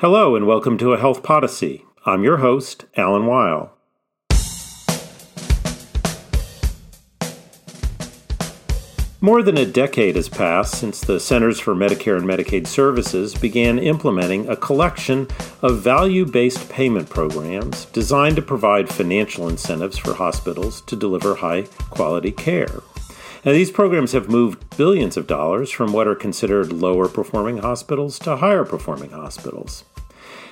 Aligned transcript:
Hello, 0.00 0.36
and 0.36 0.46
welcome 0.46 0.76
to 0.76 0.92
A 0.92 0.98
Health 0.98 1.22
Podyssey. 1.22 1.86
I'm 2.04 2.22
your 2.22 2.36
host, 2.36 2.84
Alan 2.98 3.24
Weil. 3.24 3.72
More 9.22 9.42
than 9.42 9.56
a 9.56 9.64
decade 9.64 10.16
has 10.16 10.28
passed 10.28 10.74
since 10.74 11.00
the 11.00 11.18
Centers 11.18 11.58
for 11.58 11.74
Medicare 11.74 12.18
and 12.18 12.26
Medicaid 12.26 12.66
Services 12.66 13.34
began 13.34 13.78
implementing 13.78 14.46
a 14.50 14.56
collection 14.56 15.28
of 15.62 15.80
value 15.80 16.26
based 16.26 16.68
payment 16.68 17.08
programs 17.08 17.86
designed 17.86 18.36
to 18.36 18.42
provide 18.42 18.90
financial 18.90 19.48
incentives 19.48 19.96
for 19.96 20.12
hospitals 20.12 20.82
to 20.82 20.94
deliver 20.94 21.36
high 21.36 21.62
quality 21.88 22.32
care. 22.32 22.82
Now, 23.46 23.52
these 23.52 23.70
programs 23.70 24.10
have 24.10 24.28
moved 24.28 24.76
billions 24.76 25.16
of 25.16 25.28
dollars 25.28 25.70
from 25.70 25.92
what 25.92 26.08
are 26.08 26.16
considered 26.16 26.72
lower 26.72 27.06
performing 27.06 27.58
hospitals 27.58 28.18
to 28.20 28.34
higher 28.34 28.64
performing 28.64 29.10
hospitals. 29.10 29.84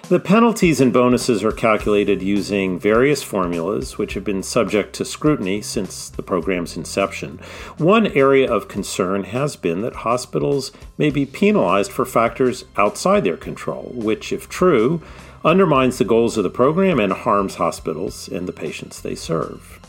The 0.09 0.21
penalties 0.21 0.81
and 0.81 0.93
bonuses 0.93 1.43
are 1.43 1.51
calculated 1.51 2.23
using 2.23 2.79
various 2.79 3.21
formulas 3.21 3.99
which 3.99 4.15
have 4.15 4.23
been 4.23 4.45
subject 4.45 4.95
to 4.95 5.05
scrutiny 5.05 5.61
since 5.61 6.09
the 6.09 6.23
program's 6.23 6.77
inception. 6.77 7.41
One 7.79 8.07
area 8.07 8.49
of 8.49 8.69
concern 8.69 9.25
has 9.25 9.57
been 9.57 9.81
that 9.81 9.97
hospitals 9.97 10.71
may 10.97 11.11
be 11.11 11.27
penalized 11.27 11.91
for 11.91 12.05
factors 12.05 12.65
outside 12.77 13.25
their 13.25 13.37
control, 13.37 13.91
which, 13.93 14.33
if 14.33 14.49
true, 14.49 15.03
undermines 15.45 15.99
the 15.99 16.05
goals 16.05 16.37
of 16.37 16.45
the 16.45 16.51
program 16.51 17.01
and 17.01 17.13
harms 17.13 17.57
hospitals 17.57 18.29
and 18.29 18.47
the 18.47 18.53
patients 18.53 19.01
they 19.01 19.17
serve. 19.17 19.81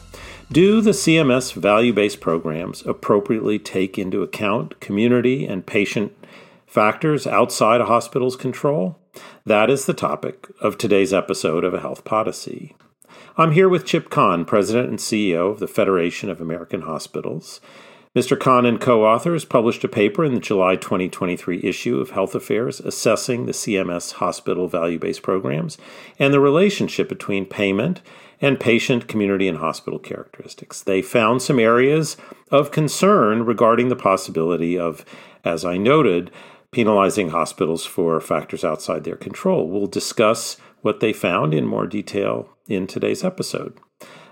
Do 0.52 0.80
the 0.80 0.92
CMS 0.92 1.54
value 1.54 1.92
based 1.92 2.22
programs 2.22 2.86
appropriately 2.86 3.58
take 3.58 3.98
into 3.98 4.22
account 4.22 4.80
community 4.80 5.44
and 5.44 5.66
patient 5.66 6.14
factors 6.68 7.26
outside 7.26 7.82
a 7.82 7.86
hospital's 7.86 8.36
control? 8.36 9.00
That 9.44 9.72
is 9.72 9.86
the 9.86 9.94
topic 9.96 10.48
of 10.62 10.78
today's 10.78 11.12
episode 11.12 11.64
of 11.64 11.74
A 11.74 11.80
Health 11.80 12.04
Podyssey. 12.04 12.76
I'm 13.38 13.54
here 13.54 13.68
with 13.68 13.88
Chip 13.88 14.12
Kahn, 14.12 14.46
President 14.46 14.88
and 14.88 15.00
CEO 15.00 15.50
of 15.50 15.60
the 15.60 15.68
Federation 15.68 16.30
of 16.30 16.40
American 16.40 16.82
Hospitals. 16.82 17.60
Mr. 18.16 18.40
Kahn 18.40 18.68
and 18.68 18.80
co 18.80 19.04
authors 19.04 19.46
published 19.46 19.84
a 19.84 19.90
paper 19.90 20.24
in 20.24 20.36
the 20.36 20.40
July 20.40 20.76
2023 20.76 21.62
issue 21.64 22.00
of 22.00 22.12
Health 22.12 22.36
Affairs 22.36 22.80
assessing 22.80 23.46
the 23.46 23.52
CMS 23.52 24.14
hospital 24.14 24.68
value 24.68 25.00
based 25.00 25.24
programs 25.24 25.80
and 26.20 26.32
the 26.32 26.40
relationship 26.40 27.10
between 27.10 27.46
payment 27.46 28.02
and 28.42 28.60
patient, 28.60 29.08
community, 29.08 29.48
and 29.48 29.58
hospital 29.58 30.00
characteristics. 30.00 30.82
They 30.82 31.02
found 31.02 31.42
some 31.42 31.60
areas 31.60 32.18
of 32.52 32.72
concern 32.72 33.46
regarding 33.46 33.90
the 33.90 33.96
possibility 33.96 34.78
of, 34.78 35.06
as 35.44 35.66
I 35.66 35.78
noted, 35.78 36.32
penalizing 36.72 37.30
hospitals 37.30 37.86
for 37.86 38.20
factors 38.20 38.64
outside 38.64 39.04
their 39.04 39.16
control. 39.16 39.68
We'll 39.68 39.88
discuss 39.88 40.58
what 40.82 41.00
they 41.00 41.14
found 41.14 41.54
in 41.54 41.66
more 41.66 41.88
detail 41.88 42.50
in 42.68 42.88
today's 42.88 43.24
episode. 43.24 43.80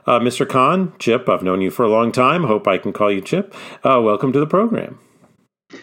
Uh, 0.06 0.20
Mr. 0.20 0.48
Kahn, 0.48 0.94
Chip, 1.00 1.30
I've 1.30 1.44
known 1.44 1.62
you 1.62 1.72
for 1.72 1.84
a 1.84 1.90
long 1.90 2.12
time. 2.12 2.44
Hope 2.44 2.68
I 2.68 2.78
can 2.78 2.92
call 2.92 3.12
you 3.12 3.22
Chip. 3.22 3.56
Uh, 3.84 4.02
welcome 4.02 4.34
to 4.34 4.40
the 4.40 4.48
program. 4.48 5.00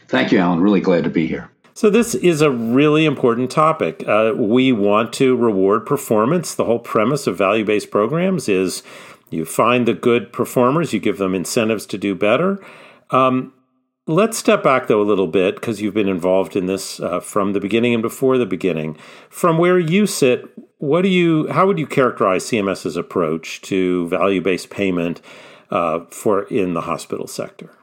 Thank 0.09 0.31
you, 0.31 0.39
Alan. 0.39 0.61
Really 0.61 0.81
glad 0.81 1.05
to 1.05 1.11
be 1.11 1.27
here. 1.27 1.51
So, 1.81 1.89
this 1.89 2.15
is 2.15 2.43
a 2.43 2.51
really 2.51 3.07
important 3.07 3.51
topic. 3.51 4.07
Uh, 4.07 4.35
we 4.37 4.71
want 4.71 5.15
to 5.15 5.35
reward 5.35 5.87
performance. 5.87 6.55
The 6.55 6.67
whole 6.67 6.79
premise 6.79 7.27
of 7.27 7.39
value 7.39 7.65
based 7.65 7.91
programs 7.91 8.51
is 8.51 8.83
you 9.31 9.47
find 9.47 9.89
the 9.89 9.95
good 9.95 10.31
performers, 10.31 10.93
you 10.93 11.01
give 11.01 11.17
them 11.17 11.35
incentives 11.35 11.87
to 11.87 11.97
do 11.97 12.15
better. 12.15 12.63
Um, 13.09 13.55
let's 14.07 14.37
step 14.37 14.63
back, 14.63 14.89
though, 14.89 15.01
a 15.01 15.09
little 15.09 15.27
bit 15.27 15.55
because 15.55 15.81
you've 15.81 15.95
been 15.95 16.07
involved 16.07 16.55
in 16.55 16.67
this 16.67 17.01
uh, 17.01 17.19
from 17.19 17.55
the 17.55 17.61
beginning 17.61 17.95
and 17.95 18.03
before 18.03 18.37
the 18.37 18.45
beginning. 18.45 18.99
From 19.31 19.57
where 19.57 19.79
you 19.79 20.07
sit, 20.07 20.45
what 20.77 21.01
do 21.01 21.09
you, 21.09 21.49
how 21.51 21.67
would 21.67 21.79
you 21.79 21.87
characterize 21.87 22.45
CMS's 22.45 22.99
approach 22.99 23.63
to 23.63 24.07
value 24.09 24.43
based 24.43 24.69
payment 24.69 25.23
uh, 25.71 26.01
for 26.11 26.43
in 26.49 26.75
the 26.75 26.83
hospital 26.83 27.27
sector? 27.27 27.80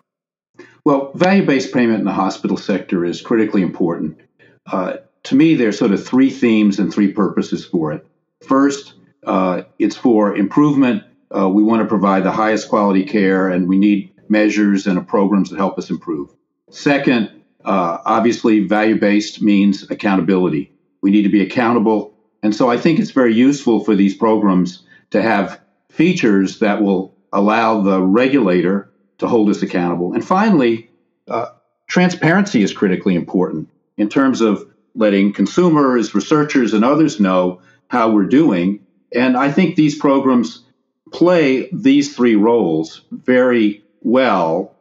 Well, 0.88 1.12
value 1.16 1.46
based 1.46 1.74
payment 1.74 2.00
in 2.00 2.06
the 2.06 2.14
hospital 2.14 2.56
sector 2.56 3.04
is 3.04 3.20
critically 3.20 3.62
important. 3.62 4.22
Uh, 4.66 4.94
to 5.24 5.36
me, 5.36 5.56
there's 5.56 5.78
sort 5.78 5.92
of 5.92 6.08
three 6.08 6.30
themes 6.30 6.80
and 6.80 6.94
three 6.94 7.12
purposes 7.12 7.66
for 7.66 7.92
it. 7.92 8.08
First, 8.48 8.94
uh, 9.26 9.64
it's 9.80 9.98
for 9.98 10.38
improvement. 10.38 11.04
Uh, 11.30 11.50
we 11.50 11.62
want 11.62 11.82
to 11.82 11.86
provide 11.86 12.24
the 12.24 12.32
highest 12.32 12.70
quality 12.70 13.04
care, 13.04 13.50
and 13.50 13.68
we 13.68 13.78
need 13.78 14.14
measures 14.30 14.88
and 14.88 15.06
programs 15.06 15.50
that 15.50 15.58
help 15.58 15.78
us 15.78 15.90
improve. 15.90 16.34
Second, 16.70 17.32
uh, 17.66 17.98
obviously, 18.06 18.62
value 18.62 18.98
based 18.98 19.42
means 19.42 19.92
accountability. 19.92 20.72
We 21.02 21.12
need 21.12 21.24
to 21.24 21.30
be 21.30 21.42
accountable. 21.42 22.14
And 22.44 22.56
so 22.56 22.70
I 22.70 22.78
think 22.78 23.00
it's 23.00 23.12
very 23.12 23.34
useful 23.34 23.84
for 23.84 23.94
these 23.94 24.16
programs 24.16 24.84
to 25.10 25.22
have 25.22 25.60
features 25.90 26.60
that 26.60 26.82
will 26.82 27.14
allow 27.34 27.82
the 27.82 28.02
regulator 28.02 28.90
to 29.20 29.28
hold 29.28 29.50
us 29.50 29.62
accountable. 29.62 30.14
And 30.14 30.26
finally, 30.26 30.90
uh, 31.28 31.48
transparency 31.88 32.62
is 32.62 32.74
critically 32.74 33.16
important 33.16 33.70
in 33.98 34.10
terms 34.10 34.42
of 34.42 34.70
letting 34.96 35.34
consumers, 35.34 36.14
researchers, 36.14 36.74
and 36.74 36.84
others 36.84 37.20
know 37.20 37.62
how 37.88 38.12
we're 38.12 38.26
doing. 38.26 38.86
And 39.14 39.38
I 39.38 39.52
think 39.52 39.76
these 39.76 39.98
programs 39.98 40.64
play 41.12 41.70
these 41.72 42.16
three 42.16 42.36
roles 42.36 43.02
very 43.12 43.84
well. 44.02 44.76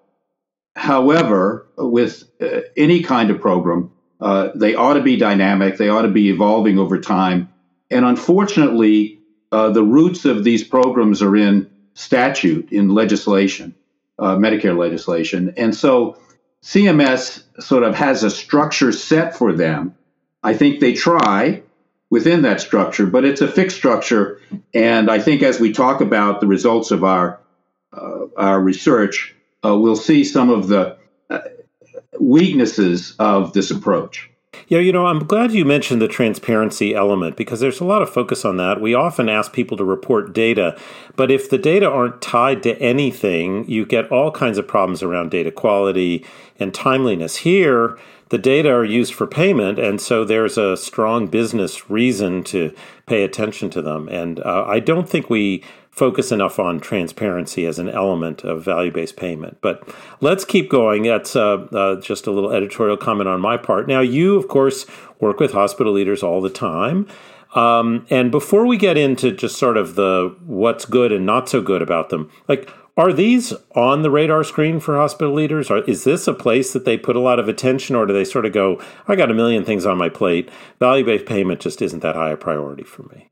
However, 0.75 1.67
with 1.77 2.25
uh, 2.41 2.63
any 2.77 3.03
kind 3.03 3.31
of 3.31 3.41
program, 3.41 3.93
uh, 4.21 4.49
they 4.55 4.75
ought 4.75 4.95
to 4.95 5.03
be 5.03 5.17
dynamic, 5.17 5.77
they 5.77 5.89
ought 5.89 6.03
to 6.03 6.09
be 6.09 6.31
evolving 6.31 6.79
over 6.79 7.01
time. 7.01 7.49
And 7.91 8.05
unfortunately, 8.05 9.21
uh, 9.53 9.71
the 9.71 9.83
roots 9.83 10.25
of 10.25 10.43
these 10.43 10.65
programs 10.65 11.23
are 11.23 11.37
in 11.37 11.71
statute, 11.95 12.73
in 12.73 12.89
legislation 12.89 13.75
uh, 14.19 14.37
Medicare 14.37 14.77
legislation. 14.77 15.55
And 15.57 15.75
so 15.75 16.19
CMS 16.63 17.43
sort 17.63 17.83
of 17.83 17.95
has 17.95 18.23
a 18.23 18.31
structure 18.31 18.93
set 18.93 19.37
for 19.37 19.53
them. 19.53 19.95
I 20.43 20.55
think 20.55 20.81
they 20.81 20.95
try 20.95 21.63
within 22.11 22.43
that 22.43 22.61
structure, 22.61 23.07
but 23.07 23.25
it's 23.25 23.41
a 23.41 23.49
fixed 23.49 23.77
structure. 23.77 24.41
And 24.75 25.11
I 25.11 25.19
think 25.19 25.43
as 25.43 25.61
we 25.61 25.73
talk 25.73 26.01
about 26.01 26.41
the 26.41 26.47
results 26.47 26.91
of 26.91 27.05
our 27.05 27.41
uh, 27.93 28.27
our 28.37 28.61
research, 28.61 29.35
uh, 29.65 29.77
we'll 29.77 29.97
see 29.97 30.25
some 30.25 30.51
of 30.51 30.69
the 30.69 30.99
uh, 31.31 31.41
weaknesses 32.21 33.15
of 33.19 33.53
this 33.53 33.71
approach. 33.71 34.31
Yeah, 34.69 34.79
you 34.79 34.93
know, 34.93 35.07
I'm 35.07 35.27
glad 35.27 35.53
you 35.53 35.65
mentioned 35.65 36.03
the 36.03 36.09
transparency 36.09 36.95
element 36.95 37.37
because 37.37 37.61
there's 37.61 37.81
a 37.81 37.85
lot 37.85 38.03
of 38.03 38.11
focus 38.11 38.45
on 38.45 38.57
that. 38.57 38.81
We 38.81 38.95
often 38.95 39.29
ask 39.29 39.53
people 39.53 39.77
to 39.77 39.85
report 39.85 40.33
data, 40.33 40.79
but 41.15 41.31
if 41.31 41.49
the 41.49 41.59
data 41.59 41.89
aren't 41.89 42.21
tied 42.21 42.63
to 42.65 42.77
anything, 42.81 43.69
you 43.69 43.87
get 43.87 44.11
all 44.11 44.31
kinds 44.31 44.59
of 44.59 44.67
problems 44.67 45.03
around 45.03 45.31
data 45.31 45.51
quality 45.51 46.25
and 46.59 46.75
timeliness. 46.75 47.37
Here, 47.37 47.99
the 48.29 48.39
data 48.39 48.71
are 48.71 48.85
used 48.85 49.15
for 49.15 49.27
payment, 49.27 49.79
and 49.79 50.01
so 50.01 50.25
there's 50.25 50.59
a 50.59 50.77
strong 50.77 51.29
business 51.29 51.89
reason 51.89 52.43
to 52.45 52.75
pay 53.07 53.23
attention 53.23 53.71
to 53.71 53.83
them. 53.83 54.09
And 54.09 54.41
uh, 54.41 54.65
I 54.67 54.81
don't 54.81 55.09
think 55.09 55.31
we 55.31 55.63
focus 55.97 56.31
enough 56.31 56.59
on 56.59 56.79
transparency 56.79 57.65
as 57.65 57.79
an 57.79 57.89
element 57.89 58.45
of 58.45 58.63
value 58.63 58.93
based 58.93 59.17
payment. 59.17 59.57
But 59.63 59.89
let's 60.21 60.45
keep 60.45 60.71
going. 60.71 61.05
That's 61.05 61.35
uh, 61.35 61.67
uh, 61.73 62.01
just 62.01 62.27
a 62.27 62.31
little 62.31 62.53
editorial 62.53 62.99
comment 62.99 63.29
on 63.29 63.41
my 63.41 63.57
part. 63.57 63.89
Now, 63.89 64.01
you, 64.01 64.37
of 64.37 64.47
course, 64.47 64.85
work 65.21 65.41
with 65.41 65.53
hospital 65.53 65.95
leaders 65.95 66.23
all 66.23 66.43
the 66.43 66.51
time. 66.51 67.09
Um, 67.55 68.07
and 68.11 68.31
before 68.31 68.67
we 68.67 68.77
get 68.77 68.99
into 68.99 69.33
just 69.33 69.57
sort 69.57 69.79
of 69.79 69.95
the 69.95 70.37
what's 70.45 70.85
good 70.85 71.11
and 71.13 71.25
not 71.25 71.49
so 71.49 71.63
good 71.63 71.81
about 71.81 72.11
them, 72.11 72.31
like, 72.47 72.71
are 72.99 73.13
these 73.13 73.55
on 73.75 74.03
the 74.03 74.11
radar 74.11 74.45
screen 74.45 74.81
for 74.81 74.97
hospital 74.97 75.33
leaders? 75.33 75.71
Or 75.71 75.79
is 75.85 76.05
this 76.05 76.27
a 76.29 76.35
place 76.35 76.73
that 76.75 76.85
they 76.85 76.99
put 76.99 77.17
a 77.17 77.21
lot 77.21 77.39
of 77.39 77.49
attention, 77.49 77.97
or 77.97 78.05
do 78.05 78.13
they 78.13 78.25
sort 78.25 78.45
of 78.45 78.53
go, 78.53 78.83
I 79.09 79.17
got 79.17 79.31
a 79.31 79.35
million 79.35 79.65
things 79.65 79.87
on 79.87 79.97
my 79.97 80.11
plate? 80.11 80.51
Value 80.79 81.05
based 81.05 81.27
payment 81.27 81.61
just 81.61 81.81
isn't 81.81 82.01
that 82.01 82.17
high 82.17 82.31
a 82.31 82.37
priority 82.37 82.85
for 82.85 83.03
me? 83.05 83.31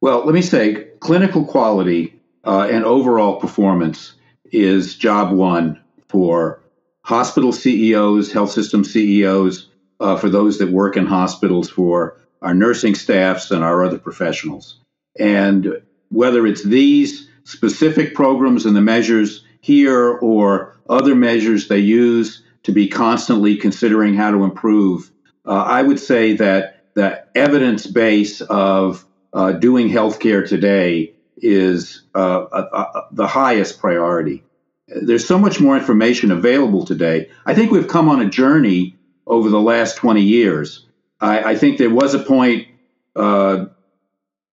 Well, 0.00 0.24
let 0.24 0.34
me 0.34 0.42
say 0.42 0.86
clinical 1.00 1.44
quality 1.44 2.18
uh, 2.44 2.68
and 2.70 2.84
overall 2.84 3.36
performance 3.36 4.14
is 4.46 4.94
job 4.94 5.32
one 5.32 5.80
for 6.08 6.62
hospital 7.02 7.52
CEOs, 7.52 8.32
health 8.32 8.50
system 8.50 8.82
CEOs, 8.82 9.68
uh, 10.00 10.16
for 10.16 10.30
those 10.30 10.58
that 10.58 10.70
work 10.70 10.96
in 10.96 11.04
hospitals, 11.04 11.68
for 11.68 12.16
our 12.40 12.54
nursing 12.54 12.94
staffs 12.94 13.50
and 13.50 13.62
our 13.62 13.84
other 13.84 13.98
professionals. 13.98 14.80
And 15.18 15.82
whether 16.08 16.46
it's 16.46 16.64
these 16.64 17.28
specific 17.44 18.14
programs 18.14 18.64
and 18.64 18.74
the 18.74 18.80
measures 18.80 19.44
here 19.60 20.12
or 20.18 20.80
other 20.88 21.14
measures 21.14 21.68
they 21.68 21.78
use 21.78 22.42
to 22.62 22.72
be 22.72 22.88
constantly 22.88 23.56
considering 23.56 24.14
how 24.14 24.30
to 24.30 24.44
improve, 24.44 25.10
uh, 25.44 25.50
I 25.50 25.82
would 25.82 26.00
say 26.00 26.34
that 26.36 26.86
the 26.94 27.22
evidence 27.36 27.86
base 27.86 28.40
of 28.40 29.04
uh, 29.32 29.52
doing 29.52 29.88
healthcare 29.88 30.46
today 30.46 31.14
is 31.36 32.02
uh, 32.14 32.18
uh, 32.42 32.68
uh, 32.72 33.00
the 33.12 33.26
highest 33.26 33.80
priority. 33.80 34.44
There's 34.88 35.26
so 35.26 35.38
much 35.38 35.60
more 35.60 35.76
information 35.76 36.30
available 36.32 36.84
today. 36.84 37.30
I 37.46 37.54
think 37.54 37.70
we've 37.70 37.88
come 37.88 38.08
on 38.08 38.20
a 38.20 38.28
journey 38.28 38.96
over 39.26 39.48
the 39.48 39.60
last 39.60 39.96
20 39.96 40.22
years 40.22 40.86
I, 41.20 41.52
I 41.52 41.56
think 41.56 41.78
there 41.78 41.90
was 41.90 42.14
a 42.14 42.18
point 42.18 42.68
uh, 43.14 43.66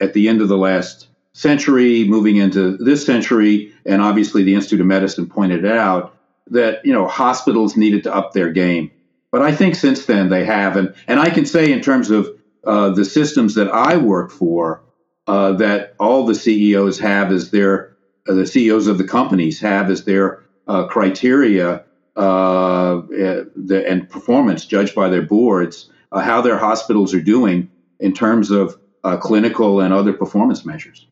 at 0.00 0.12
the 0.12 0.28
end 0.28 0.43
of 0.43 0.49
the 0.49 0.58
last 0.58 1.08
century, 1.32 2.05
moving 2.05 2.37
into 2.37 2.76
this 2.78 3.05
century, 3.05 3.73
and 3.84 4.02
obviously 4.02 4.43
the 4.43 4.55
Institute 4.55 4.81
of 4.81 4.87
Medicine 4.87 5.28
pointed 5.28 5.64
it 5.64 5.73
out 5.73 6.17
that 6.49 6.84
you 6.84 6.93
know 6.93 7.06
hospitals 7.06 7.76
needed 7.76 8.05
to 8.05 8.14
up 8.14 8.32
their 8.32 8.50
game. 8.50 8.90
But 9.31 9.43
I 9.43 9.55
think 9.55 9.75
since 9.75 10.06
then 10.06 10.28
they 10.28 10.44
have, 10.44 10.76
and 10.76 10.94
and 11.06 11.20
I 11.20 11.31
can 11.31 11.46
say 11.46 11.73
in 11.73 11.81
terms 11.81 12.11
of 12.11 12.28
uh, 12.66 12.90
the 12.90 13.04
systems 13.04 13.54
that 13.54 13.68
I 13.68 13.96
work 13.96 14.30
for, 14.32 14.82
uh, 15.28 15.52
that 15.52 15.94
all 16.00 16.26
the 16.26 16.34
CEOs 16.34 16.98
have 16.98 17.30
as 17.30 17.50
their 17.50 17.96
uh, 18.28 18.34
the 18.34 18.46
CEOs 18.46 18.88
of 18.88 18.98
the 18.98 19.04
companies 19.04 19.60
have 19.60 19.88
as 19.88 20.04
their 20.04 20.42
uh, 20.66 20.86
criteria 20.86 21.84
uh, 22.16 23.02
the, 23.06 23.84
and 23.86 24.08
performance 24.08 24.64
judged 24.64 24.94
by 24.94 25.08
their 25.08 25.22
boards 25.22 25.90
how 26.12 26.40
their 26.40 26.56
hospitals 26.56 27.12
are 27.12 27.20
doing 27.20 27.70
in 28.00 28.10
terms 28.10 28.50
of 28.50 28.80
clinical 29.20 29.80
and 29.80 29.92
other 29.92 30.14
performance 30.14 30.64
measures. 30.64 31.06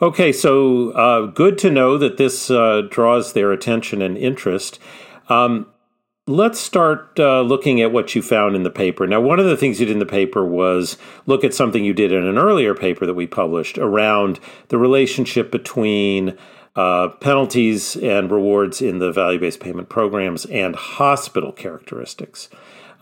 Okay, 0.00 0.30
so 0.30 1.32
good 1.34 1.58
to 1.58 1.68
know 1.68 1.98
that 1.98 2.16
this 2.16 2.46
draws 2.46 3.32
their 3.32 3.50
attention 3.50 4.00
and 4.00 4.16
interest. 4.16 4.78
Um, 5.28 5.66
let's 6.30 6.60
start 6.60 7.18
uh, 7.18 7.42
looking 7.42 7.80
at 7.80 7.92
what 7.92 8.14
you 8.14 8.22
found 8.22 8.54
in 8.54 8.62
the 8.62 8.70
paper. 8.70 9.06
Now, 9.06 9.20
one 9.20 9.40
of 9.40 9.46
the 9.46 9.56
things 9.56 9.80
you 9.80 9.86
did 9.86 9.92
in 9.92 9.98
the 9.98 10.06
paper 10.06 10.44
was 10.44 10.96
look 11.26 11.42
at 11.42 11.52
something 11.52 11.84
you 11.84 11.92
did 11.92 12.12
in 12.12 12.24
an 12.24 12.38
earlier 12.38 12.74
paper 12.74 13.04
that 13.04 13.14
we 13.14 13.26
published 13.26 13.78
around 13.78 14.38
the 14.68 14.78
relationship 14.78 15.50
between 15.50 16.38
uh, 16.76 17.08
penalties 17.20 17.96
and 17.96 18.30
rewards 18.30 18.80
in 18.80 19.00
the 19.00 19.12
value 19.12 19.40
based 19.40 19.60
payment 19.60 19.88
programs 19.88 20.44
and 20.46 20.76
hospital 20.76 21.50
characteristics. 21.50 22.48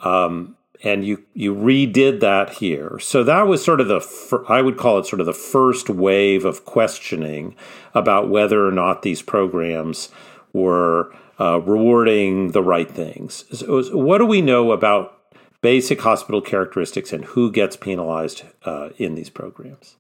Um, 0.02 0.56
and 0.82 1.04
you 1.04 1.25
you 1.34 1.54
redid 1.54 2.20
that 2.20 2.50
here. 2.50 2.98
So 3.00 3.25
that 3.25 3.48
was 3.48 3.64
sort 3.64 3.80
of 3.80 3.88
the 3.88 4.00
fir- 4.00 4.44
I 4.48 4.62
would 4.62 4.78
call 4.78 4.98
it 4.98 5.06
sort 5.06 5.20
of 5.20 5.26
the 5.26 5.32
first 5.32 5.90
wave 5.90 6.44
of 6.44 6.64
questioning 6.64 7.56
about 7.94 8.30
whether 8.30 8.66
or 8.66 8.70
not 8.70 9.02
these 9.02 9.20
programs 9.20 10.08
were 10.52 11.12
uh, 11.38 11.61
rewarding 11.61 12.52
the 12.52 12.62
right 12.62 12.90
things. 12.90 13.44
So, 13.52 13.82
what 13.96 14.19
do 14.19 14.26
we 14.26 14.40
know 14.40 14.73
about 14.73 15.14
basic 15.61 16.00
hospital 16.00 16.40
characteristics 16.40 17.12
and 17.12 17.25
who 17.25 17.50
gets 17.50 17.76
penalized 17.76 18.43
uh, 18.64 18.90
in 18.96 19.14
these 19.14 19.31
programs? 19.31 19.96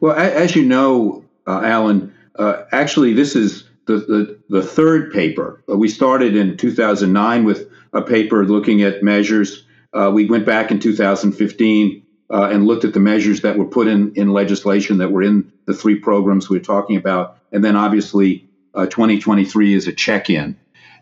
Well, 0.00 0.16
as 0.16 0.56
you 0.56 0.64
know, 0.64 1.24
uh, 1.46 1.60
Alan, 1.62 2.14
uh, 2.38 2.64
actually, 2.72 3.12
this 3.12 3.36
is 3.36 3.64
the, 3.86 3.96
the, 3.96 4.38
the 4.48 4.62
third 4.62 5.12
paper. 5.12 5.62
Uh, 5.68 5.76
we 5.76 5.88
started 5.88 6.36
in 6.36 6.56
2009 6.56 7.44
with 7.44 7.70
a 7.92 8.02
paper 8.02 8.44
looking 8.44 8.82
at 8.82 9.02
measures 9.02 9.64
uh, 9.94 10.10
we 10.12 10.26
went 10.26 10.44
back 10.44 10.70
in 10.70 10.80
2015 10.80 12.02
uh, 12.30 12.48
and 12.50 12.66
looked 12.66 12.84
at 12.84 12.92
the 12.92 13.00
measures 13.00 13.42
that 13.42 13.56
were 13.56 13.64
put 13.64 13.86
in, 13.86 14.12
in 14.16 14.28
legislation 14.28 14.98
that 14.98 15.12
were 15.12 15.22
in 15.22 15.52
the 15.66 15.74
three 15.74 15.94
programs 15.94 16.50
we 16.50 16.58
are 16.58 16.62
talking 16.62 16.96
about. 16.96 17.38
And 17.52 17.64
then 17.64 17.76
obviously, 17.76 18.43
uh, 18.74 18.86
2023 18.86 19.74
is 19.74 19.86
a 19.86 19.92
check 19.92 20.30
in. 20.30 20.56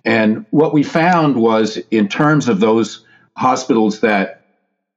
And 0.04 0.46
what 0.50 0.74
we 0.74 0.82
found 0.82 1.36
was 1.36 1.76
in 1.90 2.08
terms 2.08 2.48
of 2.48 2.60
those 2.60 3.04
hospitals 3.36 4.00
that 4.00 4.44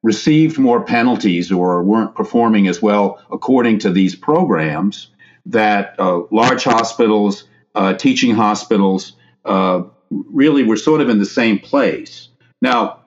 received 0.04 0.60
more 0.60 0.84
penalties 0.84 1.52
or 1.52 1.84
weren't 1.84 2.16
performing 2.16 2.68
as 2.68 2.82
well 2.82 3.20
according 3.32 3.80
to 3.80 3.92
these 3.92 4.16
programs, 4.16 5.10
that 5.48 5.96
uh, 6.00 6.22
large 6.32 6.64
hospitals, 6.64 7.46
uh, 7.76 7.94
teaching 7.94 8.34
hospitals, 8.34 9.14
uh, 9.46 9.84
really 10.10 10.64
were 10.64 10.78
sort 10.78 11.02
of 11.02 11.10
in 11.10 11.20
the 11.20 11.26
same 11.26 11.60
place. 11.60 12.30
Now, 12.62 13.02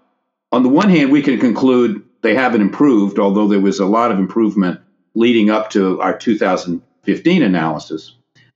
on 0.50 0.62
the 0.62 0.68
one 0.68 0.88
hand, 0.88 1.12
we 1.12 1.22
can 1.22 1.38
conclude 1.38 2.04
they 2.22 2.34
haven't 2.34 2.62
improved, 2.62 3.18
although 3.18 3.48
there 3.48 3.60
was 3.60 3.78
a 3.78 3.86
lot 3.86 4.10
of 4.10 4.18
improvement 4.18 4.80
leading 5.14 5.50
up 5.50 5.70
to 5.70 6.00
our 6.00 6.16
2015 6.16 7.42
analysis. 7.42 8.14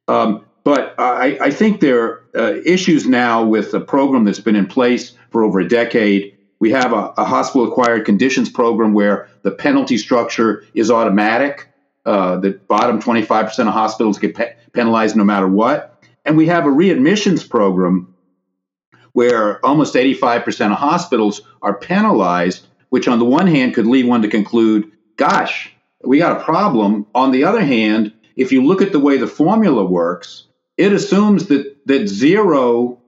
Um, 0.08 0.44
but 0.64 0.94
I, 0.98 1.38
I, 1.40 1.50
think 1.50 1.80
there 1.80 2.02
are 2.02 2.24
uh, 2.34 2.60
issues 2.64 3.06
now 3.06 3.44
with 3.44 3.74
a 3.74 3.80
program 3.80 4.24
that's 4.24 4.40
been 4.40 4.56
in 4.56 4.66
place 4.66 5.14
for 5.30 5.42
over 5.42 5.60
a 5.60 5.68
decade. 5.68 6.36
We 6.60 6.70
have 6.70 6.92
a, 6.92 7.12
a 7.16 7.24
hospital 7.24 7.70
acquired 7.70 8.04
conditions 8.04 8.48
program 8.48 8.92
where 8.92 9.28
the 9.42 9.50
penalty 9.50 9.98
structure 9.98 10.64
is 10.74 10.90
automatic. 10.90 11.68
Uh, 12.06 12.36
the 12.36 12.52
bottom 12.68 13.00
25% 13.00 13.66
of 13.66 13.74
hospitals 13.74 14.18
get 14.18 14.34
pe- 14.34 14.54
penalized 14.72 15.16
no 15.16 15.24
matter 15.24 15.48
what. 15.48 16.04
And 16.24 16.36
we 16.36 16.46
have 16.46 16.64
a 16.64 16.70
readmissions 16.70 17.48
program 17.48 18.14
where 19.12 19.64
almost 19.64 19.94
85% 19.94 20.72
of 20.72 20.78
hospitals 20.78 21.42
are 21.60 21.78
penalized, 21.78 22.66
which 22.88 23.08
on 23.08 23.18
the 23.18 23.24
one 23.24 23.46
hand 23.46 23.74
could 23.74 23.86
lead 23.86 24.06
one 24.06 24.22
to 24.22 24.28
conclude, 24.28 24.90
gosh, 25.16 25.72
we 26.04 26.18
got 26.18 26.40
a 26.40 26.44
problem. 26.44 27.06
On 27.14 27.30
the 27.30 27.44
other 27.44 27.60
hand, 27.60 28.12
if 28.36 28.52
you 28.52 28.64
look 28.64 28.82
at 28.82 28.92
the 28.92 29.00
way 29.00 29.18
the 29.18 29.26
formula 29.26 29.84
works, 29.84 30.46
it 30.76 30.92
assumes 30.92 31.46
that, 31.46 31.76
that 31.86 32.08
zero 32.08 33.00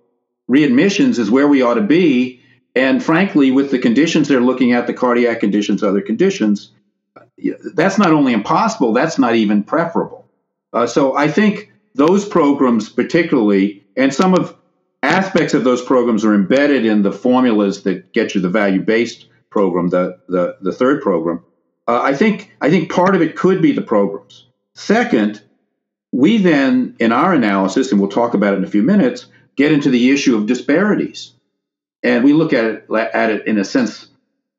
readmissions 0.51 1.19
is 1.19 1.31
where 1.31 1.49
we 1.49 1.63
ought 1.63 1.75
to 1.75 1.81
be. 1.83 2.41
And 2.77 3.03
frankly, 3.03 3.51
with 3.51 3.71
the 3.71 3.79
conditions 3.79 4.29
they're 4.29 4.41
looking 4.41 4.73
at, 4.73 4.87
the 4.87 4.95
cardiac 4.95 5.41
conditions, 5.41 5.83
other 5.83 6.01
conditions, 6.01 6.73
that's 7.75 7.99
not 7.99 8.13
only 8.13 8.33
impossible, 8.33 8.93
that's 8.93 9.19
not 9.19 9.35
even 9.35 9.63
preferable. 9.63 10.25
Uh, 10.73 10.87
so 10.87 11.17
I 11.17 11.29
think 11.29 11.73
those 11.95 12.27
programs, 12.27 12.89
particularly, 12.89 13.85
and 13.97 14.13
some 14.13 14.35
of 14.35 14.57
aspects 15.03 15.55
of 15.55 15.65
those 15.65 15.83
programs 15.83 16.25
are 16.25 16.35
embedded 16.35 16.85
in 16.85 17.03
the 17.03 17.13
formulas 17.13 17.83
that 17.83 18.13
get 18.13 18.35
you 18.35 18.41
the 18.41 18.49
value 18.49 18.81
based 18.81 19.27
program, 19.51 19.89
the, 19.89 20.19
the, 20.29 20.57
the 20.61 20.73
third 20.73 21.01
program. 21.03 21.45
Uh, 21.87 22.01
I 22.03 22.15
think 22.15 22.53
I 22.61 22.71
think 22.71 22.91
part 22.91 23.15
of 23.15 23.23
it 23.23 23.37
could 23.37 23.61
be 23.61 23.73
the 23.73 23.83
programs. 23.83 24.47
Second, 24.75 25.43
we 26.15 26.39
then, 26.39 26.95
in 27.01 27.11
our 27.11 27.35
analysis, 27.35 27.91
and 27.91 28.01
we'll 28.01 28.09
talk 28.09 28.35
about 28.35 28.55
it 28.55 28.59
in 28.59 28.65
a 28.65 28.69
few 28.69 28.85
minutes, 28.85 29.27
get 29.57 29.73
into 29.73 29.91
the 29.91 30.13
issue 30.13 30.37
of 30.37 30.47
disparities, 30.47 31.33
and 32.05 32.23
we 32.23 32.33
look 32.33 32.53
at 32.53 32.65
it 32.65 32.87
at 32.93 33.31
it 33.31 33.49
in 33.49 33.59
a 33.59 33.65
sense 33.65 34.07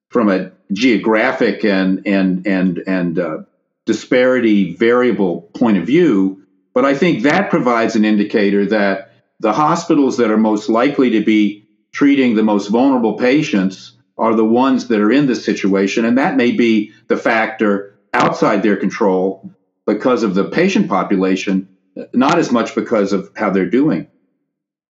from 0.10 0.28
a 0.28 0.52
geographic 0.74 1.64
and 1.64 2.06
and 2.06 2.46
and 2.46 2.84
and 2.86 3.20
uh, 3.20 3.38
disparity 3.86 4.74
variable 4.76 5.44
point 5.54 5.78
of 5.78 5.86
view. 5.86 6.46
But 6.74 6.84
I 6.84 6.94
think 6.94 7.24
that 7.24 7.50
provides 7.50 7.96
an 7.96 8.04
indicator 8.04 8.66
that 8.66 9.14
the 9.40 9.54
hospitals 9.54 10.18
that 10.18 10.32
are 10.32 10.38
most 10.38 10.68
likely 10.68 11.12
to 11.12 11.24
be 11.24 11.66
treating 11.94 12.36
the 12.36 12.44
most 12.44 12.68
vulnerable 12.68 13.14
patients 13.14 13.94
are 14.18 14.36
the 14.36 14.44
ones 14.44 14.90
that 14.90 15.00
are 15.00 15.12
in 15.12 15.26
this 15.26 15.46
situation. 15.46 16.04
And 16.04 16.18
that 16.18 16.36
may 16.36 16.52
be 16.52 16.92
the 17.08 17.16
factor 17.16 17.98
outside 18.14 18.62
their 18.62 18.76
control 18.76 19.56
because 19.86 20.24
of 20.24 20.36
the 20.36 20.46
patient 20.46 20.90
population, 20.90 21.70
not 22.14 22.38
as 22.38 22.52
much 22.52 22.76
because 22.76 23.14
of 23.14 23.32
how 23.36 23.50
they're 23.50 23.70
doing. 23.70 24.08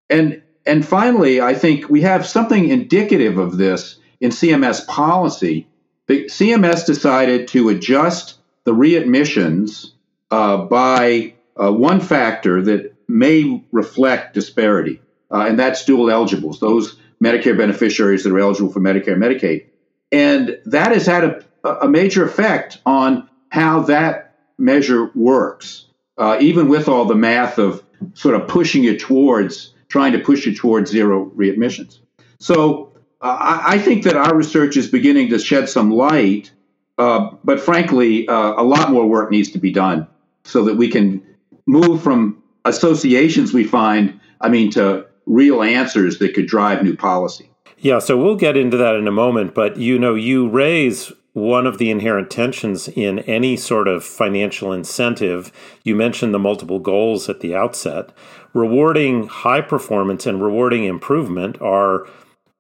And 0.09 0.41
and 0.65 0.85
finally, 0.85 1.41
I 1.41 1.53
think 1.53 1.89
we 1.89 2.01
have 2.01 2.25
something 2.25 2.69
indicative 2.69 3.37
of 3.37 3.57
this 3.57 3.99
in 4.19 4.31
CMS 4.31 4.85
policy. 4.87 5.67
The 6.07 6.25
CMS 6.25 6.85
decided 6.85 7.47
to 7.49 7.69
adjust 7.69 8.39
the 8.63 8.73
readmissions 8.73 9.91
uh, 10.31 10.57
by 10.65 11.35
uh, 11.55 11.71
one 11.71 11.99
factor 11.99 12.63
that 12.63 12.95
may 13.07 13.63
reflect 13.71 14.33
disparity, 14.33 15.01
uh, 15.31 15.45
and 15.47 15.59
that's 15.59 15.85
dual 15.85 16.09
eligibles, 16.09 16.59
those 16.59 16.97
Medicare 17.23 17.57
beneficiaries 17.57 18.23
that 18.23 18.31
are 18.31 18.39
eligible 18.39 18.71
for 18.71 18.79
Medicare 18.79 19.13
and 19.13 19.21
Medicaid. 19.21 19.67
And 20.11 20.59
that 20.65 20.91
has 20.91 21.05
had 21.05 21.23
a, 21.23 21.69
a 21.81 21.87
major 21.87 22.25
effect 22.25 22.79
on 22.85 23.29
how 23.49 23.81
that 23.81 24.24
measure 24.57 25.11
works, 25.15 25.85
uh, 26.17 26.37
even 26.39 26.67
with 26.67 26.87
all 26.87 27.05
the 27.05 27.15
math 27.15 27.57
of 27.57 27.83
sort 28.13 28.35
of 28.35 28.47
pushing 28.47 28.83
it 28.85 28.99
towards, 28.99 29.73
trying 29.89 30.13
to 30.13 30.19
push 30.19 30.47
it 30.47 30.57
towards 30.57 30.91
zero 30.91 31.31
readmissions. 31.35 31.99
So 32.39 32.93
uh, 33.21 33.61
I, 33.65 33.79
think 33.79 34.03
that 34.03 34.15
our 34.15 34.35
research 34.35 34.77
is 34.77 34.87
beginning 34.87 35.29
to 35.29 35.39
shed 35.39 35.69
some 35.69 35.91
light, 35.91 36.51
uh, 36.97 37.31
but 37.43 37.59
frankly, 37.59 38.27
uh, 38.27 38.61
a 38.61 38.63
lot 38.63 38.91
more 38.91 39.07
work 39.07 39.31
needs 39.31 39.51
to 39.51 39.59
be 39.59 39.71
done 39.71 40.07
so 40.43 40.65
that 40.65 40.75
we 40.75 40.89
can 40.89 41.25
move 41.65 42.03
from 42.03 42.43
associations 42.65 43.53
we 43.53 43.63
find, 43.63 44.19
I 44.39 44.49
mean, 44.49 44.71
to 44.71 45.07
real 45.25 45.63
answers 45.63 46.19
that 46.19 46.33
could 46.33 46.47
drive 46.47 46.83
new 46.83 46.95
policy. 46.95 47.49
Yeah, 47.77 47.99
so 47.99 48.17
we'll 48.17 48.35
get 48.35 48.57
into 48.57 48.77
that 48.77 48.95
in 48.95 49.07
a 49.07 49.11
moment, 49.11 49.53
but 49.53 49.77
you 49.77 49.99
know, 49.99 50.15
you 50.15 50.49
raise 50.49 51.11
one 51.33 51.67
of 51.67 51.77
the 51.77 51.91
inherent 51.91 52.31
tensions 52.31 52.87
in 52.87 53.19
any 53.19 53.57
sort 53.57 53.89
of 53.89 54.05
financial 54.05 54.71
incentive. 54.71 55.51
You 55.83 55.93
mentioned 55.93 56.33
the 56.33 56.39
multiple 56.39 56.79
goals 56.79 57.27
at 57.27 57.41
the 57.41 57.53
outset. 57.53 58.11
Rewarding 58.53 59.27
high 59.27 59.59
performance 59.59 60.25
and 60.25 60.41
rewarding 60.41 60.85
improvement 60.85 61.61
are 61.61 62.07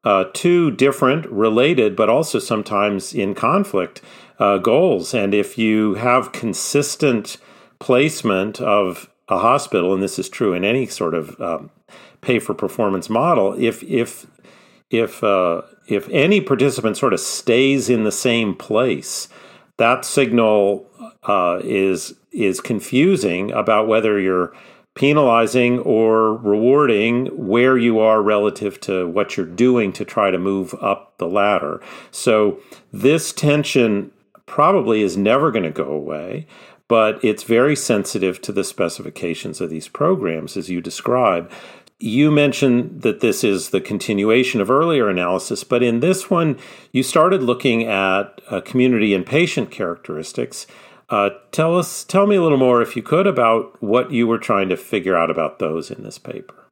uh, 0.03 0.25
two 0.33 0.71
different, 0.71 1.25
related, 1.27 1.95
but 1.95 2.09
also 2.09 2.37
sometimes 2.37 3.13
in 3.13 3.33
conflict 3.33 4.01
uh, 4.39 4.57
goals. 4.57 5.13
And 5.13 5.33
if 5.33 5.57
you 5.57 5.95
have 5.95 6.33
consistent 6.33 7.37
placement 7.79 8.59
of 8.59 9.09
a 9.29 9.39
hospital, 9.39 9.93
and 9.93 10.03
this 10.03 10.19
is 10.19 10.27
true 10.27 10.53
in 10.53 10.65
any 10.65 10.85
sort 10.85 11.13
of 11.13 11.39
um, 11.39 11.71
pay 12.19 12.39
for 12.39 12.53
performance 12.53 13.09
model, 13.09 13.53
if 13.57 13.81
if 13.83 14.27
if 14.89 15.23
uh, 15.23 15.61
if 15.87 16.07
any 16.09 16.41
participant 16.41 16.97
sort 16.97 17.13
of 17.13 17.19
stays 17.19 17.89
in 17.89 18.03
the 18.03 18.11
same 18.11 18.55
place, 18.55 19.27
that 19.77 20.05
signal 20.05 20.89
uh, 21.23 21.59
is 21.63 22.15
is 22.31 22.61
confusing 22.61 23.51
about 23.51 23.87
whether 23.87 24.19
you're 24.19 24.53
penalizing 24.95 25.79
or 25.79 26.37
rewarding 26.37 27.25
where 27.25 27.77
you 27.77 27.99
are 27.99 28.21
relative 28.21 28.79
to 28.79 29.07
what 29.07 29.35
you're 29.35 29.45
doing 29.45 29.91
to 29.91 30.05
try 30.05 30.31
to 30.31 30.37
move 30.37 30.73
up 30.75 31.17
the 31.17 31.27
ladder. 31.27 31.81
So 32.11 32.59
this 32.93 33.33
tension 33.33 34.11
probably 34.45 35.01
is 35.01 35.17
never 35.17 35.51
going 35.51 35.65
to 35.65 35.71
go 35.71 35.91
away, 35.91 36.47
but 36.87 37.21
it's 37.23 37.43
very 37.43 37.75
sensitive 37.75 38.41
to 38.43 38.53
the 38.53 38.63
specifications 38.63 39.59
of 39.59 39.69
these 39.69 39.89
programs 39.89 40.55
as 40.55 40.69
you 40.69 40.79
describe. 40.79 41.51
You 42.05 42.29
mentioned 42.29 43.01
that 43.01 43.21
this 43.21 43.43
is 43.43 43.71
the 43.71 43.81
continuation 43.81 44.61
of 44.61 44.69
earlier 44.69 45.09
analysis, 45.09 45.63
but 45.63 45.81
in 45.81 46.01
this 46.01 46.29
one, 46.29 46.59
you 46.91 47.01
started 47.01 47.41
looking 47.41 47.83
at 47.85 48.41
uh, 48.47 48.61
community 48.61 49.15
and 49.15 49.25
patient 49.25 49.71
characteristics. 49.71 50.67
Uh, 51.09 51.31
tell 51.51 51.75
us, 51.75 52.03
tell 52.03 52.27
me 52.27 52.35
a 52.35 52.43
little 52.43 52.59
more, 52.59 52.83
if 52.83 52.95
you 52.95 53.01
could, 53.01 53.25
about 53.25 53.81
what 53.81 54.11
you 54.11 54.27
were 54.27 54.37
trying 54.37 54.69
to 54.69 54.77
figure 54.77 55.15
out 55.15 55.31
about 55.31 55.57
those 55.57 55.89
in 55.89 56.03
this 56.03 56.19
paper. 56.19 56.67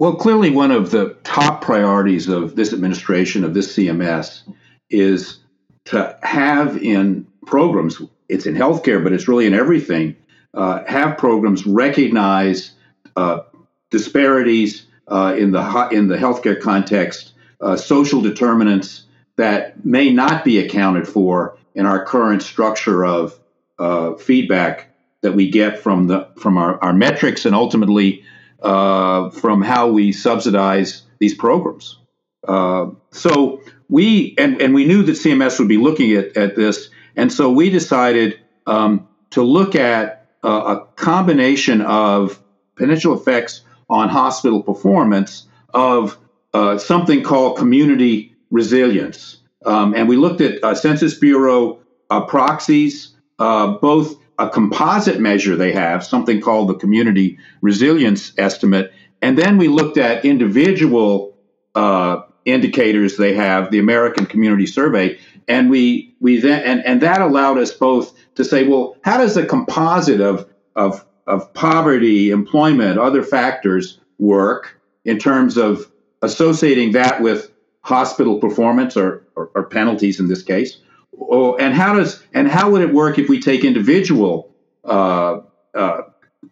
Well, 0.00 0.16
clearly, 0.16 0.50
one 0.50 0.72
of 0.72 0.90
the 0.90 1.16
top 1.22 1.62
priorities 1.62 2.26
of 2.26 2.56
this 2.56 2.72
administration, 2.72 3.44
of 3.44 3.54
this 3.54 3.76
CMS, 3.76 4.42
is 4.90 5.38
to 5.84 6.18
have 6.24 6.76
in 6.78 7.28
programs, 7.46 8.02
it's 8.28 8.46
in 8.46 8.56
healthcare, 8.56 9.04
but 9.04 9.12
it's 9.12 9.28
really 9.28 9.46
in 9.46 9.54
everything, 9.54 10.16
uh, 10.52 10.82
have 10.88 11.16
programs 11.16 11.64
recognize 11.64 12.72
uh, 13.14 13.42
disparities 13.90 14.86
uh, 15.08 15.34
in 15.38 15.52
the 15.52 15.88
in 15.92 16.08
the 16.08 16.16
healthcare 16.16 16.60
context, 16.60 17.32
uh, 17.60 17.76
social 17.76 18.20
determinants 18.20 19.04
that 19.36 19.84
may 19.84 20.12
not 20.12 20.44
be 20.44 20.58
accounted 20.58 21.06
for 21.06 21.58
in 21.74 21.86
our 21.86 22.04
current 22.04 22.42
structure 22.42 23.04
of 23.04 23.38
uh, 23.78 24.14
feedback 24.14 24.88
that 25.20 25.32
we 25.32 25.50
get 25.50 25.78
from 25.78 26.06
the 26.06 26.28
from 26.38 26.56
our, 26.56 26.82
our 26.82 26.92
metrics 26.92 27.44
and 27.44 27.54
ultimately 27.54 28.24
from 28.60 29.62
how 29.62 29.88
we 29.88 30.12
subsidize 30.12 31.02
these 31.18 31.34
programs. 31.34 31.98
So 33.12 33.62
we 33.88 34.34
and, 34.38 34.60
and 34.60 34.74
we 34.74 34.84
knew 34.84 35.02
that 35.04 35.12
CMS 35.12 35.58
would 35.58 35.68
be 35.68 35.76
looking 35.76 36.12
at, 36.12 36.36
at 36.36 36.56
this, 36.56 36.88
and 37.14 37.32
so 37.32 37.50
we 37.50 37.70
decided 37.70 38.40
um, 38.66 39.08
to 39.30 39.42
look 39.42 39.74
at 39.74 40.26
uh, 40.42 40.78
a 40.78 40.86
combination 40.96 41.80
of 41.80 42.40
potential 42.74 43.14
effects 43.14 43.62
on 43.88 44.08
hospital 44.08 44.62
performance 44.62 45.46
of 45.72 46.18
uh, 46.54 46.78
something 46.78 47.22
called 47.22 47.58
community 47.58 48.34
resilience. 48.50 49.38
Um, 49.64 49.94
and 49.94 50.08
we 50.08 50.16
looked 50.16 50.40
at 50.40 50.62
uh, 50.62 50.74
Census 50.74 51.14
Bureau 51.14 51.80
uh, 52.10 52.24
proxies, 52.24 53.14
uh, 53.38 53.68
both 53.78 54.16
a 54.38 54.48
composite 54.48 55.20
measure 55.20 55.56
they 55.56 55.72
have, 55.72 56.04
something 56.04 56.40
called 56.40 56.68
the 56.68 56.74
Community 56.74 57.38
Resilience 57.62 58.32
Estimate, 58.38 58.92
and 59.22 59.36
then 59.36 59.56
we 59.56 59.68
looked 59.68 59.96
at 59.96 60.24
individual 60.24 61.36
uh, 61.74 62.22
indicators 62.44 63.16
they 63.16 63.34
have, 63.34 63.70
the 63.70 63.78
American 63.78 64.26
Community 64.26 64.66
Survey, 64.66 65.18
and 65.48 65.70
we 65.70 66.14
we 66.20 66.38
then 66.38 66.62
and, 66.62 66.84
and 66.84 67.00
that 67.00 67.20
allowed 67.20 67.58
us 67.58 67.72
both 67.72 68.14
to 68.34 68.44
say, 68.44 68.66
well, 68.66 68.96
how 69.02 69.18
does 69.18 69.34
the 69.34 69.46
composite 69.46 70.20
of 70.20 70.48
of 70.74 71.04
of 71.26 71.52
poverty, 71.54 72.30
employment, 72.30 72.98
other 72.98 73.22
factors 73.22 74.00
work 74.18 74.78
in 75.04 75.18
terms 75.18 75.56
of 75.56 75.90
associating 76.22 76.92
that 76.92 77.20
with 77.20 77.50
hospital 77.80 78.38
performance 78.38 78.96
or, 78.96 79.24
or, 79.36 79.50
or 79.54 79.64
penalties 79.64 80.18
in 80.20 80.28
this 80.28 80.42
case? 80.42 80.78
Oh, 81.18 81.56
and 81.56 81.72
how 81.74 81.94
does 81.94 82.22
and 82.34 82.48
how 82.48 82.70
would 82.70 82.82
it 82.82 82.92
work 82.92 83.18
if 83.18 83.28
we 83.28 83.40
take 83.40 83.64
individual 83.64 84.54
uh, 84.84 85.40
uh, 85.74 86.02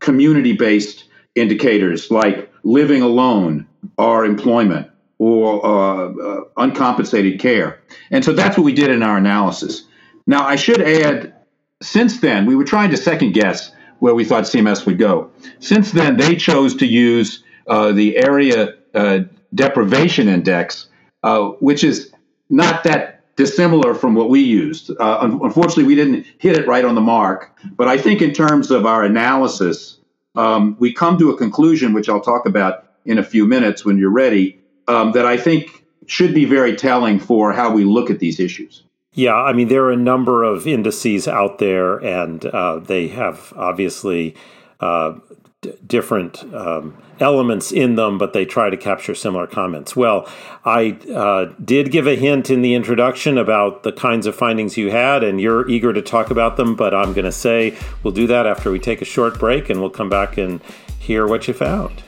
community-based 0.01 1.05
indicators 1.35 2.11
like 2.11 2.51
living 2.63 3.03
alone 3.03 3.67
or 3.99 4.25
employment 4.25 4.91
or 5.19 5.65
uh, 5.65 6.09
uh, 6.09 6.41
uncompensated 6.57 7.41
care? 7.41 7.83
And 8.11 8.25
so 8.25 8.33
that's 8.33 8.57
what 8.57 8.65
we 8.65 8.73
did 8.73 8.91
in 8.91 9.03
our 9.03 9.19
analysis. 9.19 9.83
Now, 10.27 10.47
I 10.47 10.57
should 10.57 10.81
add, 10.81 11.35
since 11.83 12.21
then, 12.21 12.47
we 12.47 12.57
were 12.57 12.65
trying 12.65 12.91
to 12.91 12.97
second 12.97 13.33
guess 13.33 13.71
where 13.99 14.15
we 14.15 14.25
thought 14.25 14.45
CMS 14.45 14.87
would 14.87 14.99
go. 14.99 15.31
Since 15.61 15.93
then, 15.93 16.17
they 16.17 16.37
chose 16.37 16.77
to 16.77 16.87
use 16.87 17.43
uh, 17.67 17.93
the 17.93 18.17
area 18.17 18.75
uh, 18.95 19.21
deprivation 19.55 20.29
index, 20.29 20.89
uh, 21.23 21.49
which 21.61 21.85
is 21.85 22.13
not 22.51 22.85
that 22.85 23.15
dissimilar 23.37 23.95
from 23.95 24.15
what 24.15 24.31
we 24.31 24.41
used. 24.41 24.91
Uh, 24.91 25.19
unfortunately, 25.43 25.85
we 25.85 25.95
didn't 25.95 26.27
hit 26.39 26.57
it 26.57 26.67
right 26.69 26.85
on 26.85 26.95
the 26.95 27.01
mark, 27.01 27.53
but 27.77 27.89
I 27.89 27.99
think 27.99 28.23
in 28.23 28.33
terms 28.33 28.71
of 28.71 28.87
our 28.87 29.05
analysis, 29.05 29.99
um, 30.37 30.77
we 30.79 30.93
come 30.93 31.19
to 31.19 31.31
a 31.31 31.37
conclusion, 31.37 31.93
which 31.93 32.09
I'll 32.09 32.21
talk 32.21 32.47
about 32.47 32.87
in 33.05 33.19
a 33.19 33.25
few 33.25 33.47
minutes 33.47 33.85
when 33.85 33.99
you're 33.99 34.11
ready, 34.11 34.61
um, 34.89 35.13
that 35.13 35.27
I 35.27 35.37
think 35.37 35.85
should 36.07 36.35
be 36.35 36.45
very 36.45 36.77
telling 36.77 37.19
for 37.19 37.53
how 37.53 37.73
we 37.73 37.85
look 37.85 38.11
at 38.11 38.19
these 38.19 38.39
issues. 38.39 38.83
Yeah, 39.15 39.37
I 39.37 39.53
mean, 39.53 39.69
there 39.69 39.85
are 39.85 39.93
a 39.93 39.97
number 39.97 40.43
of 40.43 40.67
indices 40.67 41.29
out 41.29 41.59
there, 41.59 41.99
and 41.99 42.45
uh, 42.47 42.81
they 42.81 43.07
have 43.09 43.53
obviously 43.57 44.35
uh, 44.81 45.15
d- 45.61 45.73
different 45.87 46.43
um, 46.53 46.99
elements 47.21 47.71
in 47.71 47.95
them, 47.95 48.19
but 48.19 48.33
they 48.33 48.45
try 48.45 48.71
to 48.71 48.77
capture 48.77 49.15
similar 49.15 49.47
comments. 49.47 49.95
Well, 49.95 50.29
I 50.65 50.99
uh, 51.15 51.55
did 51.65 51.93
give 51.93 52.09
a 52.09 52.17
hint 52.17 52.51
in 52.51 52.63
the 52.63 52.75
introduction 52.75 53.39
about 53.39 53.85
the 53.85 53.93
kinds 53.93 54.27
of 54.27 54.35
findings 54.35 54.77
you 54.77 54.91
had, 54.91 55.23
and 55.23 55.41
you're 55.41 55.69
eager 55.69 55.93
to 55.93 56.03
talk 56.03 56.33
about 56.33 56.57
them, 56.57 56.75
but 56.75 56.93
I'm 56.93 57.13
going 57.13 57.25
to 57.25 57.33
say 57.33 57.79
we'll 58.03 58.15
do 58.15 58.27
that 58.27 58.47
after 58.47 58.73
we 58.73 58.81
take 58.81 59.01
a 59.01 59.05
short 59.07 59.39
break, 59.39 59.71
and 59.71 59.81
we'll 59.81 59.91
come 59.91 60.11
back 60.11 60.37
and 60.37 60.61
hear 60.99 61.25
what 61.25 61.47
you 61.47 61.55
found. 61.55 62.03